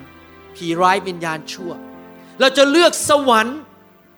[0.55, 1.71] ผีร้ายวิญญาณชั่ว
[2.39, 3.59] เราจะเลือกสวรรค์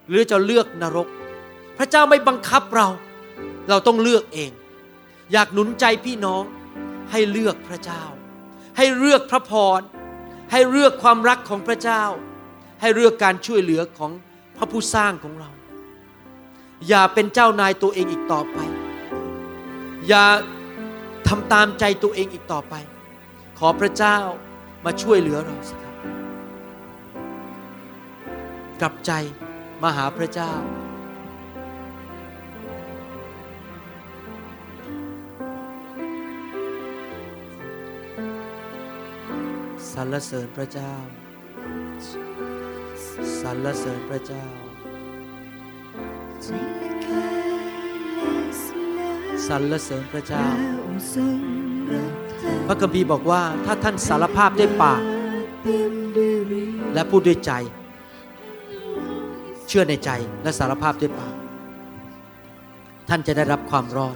[0.10, 1.08] หรือจะเลือกนรก
[1.78, 2.88] พระเจ้าไม่บังคับเรา
[3.70, 4.52] เราต้องเลือกเอง
[5.32, 6.44] อยากหนุนใจพี่น้อง
[7.12, 8.04] ให้เลือกพระเจ้า
[8.78, 9.80] ให้เลือกพระพร
[10.52, 12.04] ให้เลือกความรักของพระเจ้า
[12.82, 14.12] ให้เลือกการช่วยเหลือของ
[14.58, 15.50] พระผู้สร้างของเรา
[16.88, 18.58] อย่าเป็นเจ้านายตัวเองอีกต่อไป
[20.08, 20.24] อย่า
[21.34, 22.74] ทำตามใจตัวเองอีกต่อไป
[23.60, 24.18] ขอพระเจ้า
[24.86, 25.96] มาช่วยเหลือเราสิครับ
[28.82, 29.12] กลับใจ
[29.84, 30.54] มาหาพระเจ้า
[39.92, 40.94] สรรเสริญพระเจ้า
[43.42, 44.46] สรรเสริญพระเจ้า
[49.48, 50.44] สรรเสริญพระเจ้า
[52.68, 55.02] พระคัมภีร์บอกว่าถ้าท่านสารภาพด้วยปาก
[56.94, 57.52] และพูดด้วยใจ
[59.68, 60.12] เชื่อในใจ
[60.44, 61.34] และสารภาพด้วยปาก
[63.10, 64.16] ท่านจะได้รับความรอด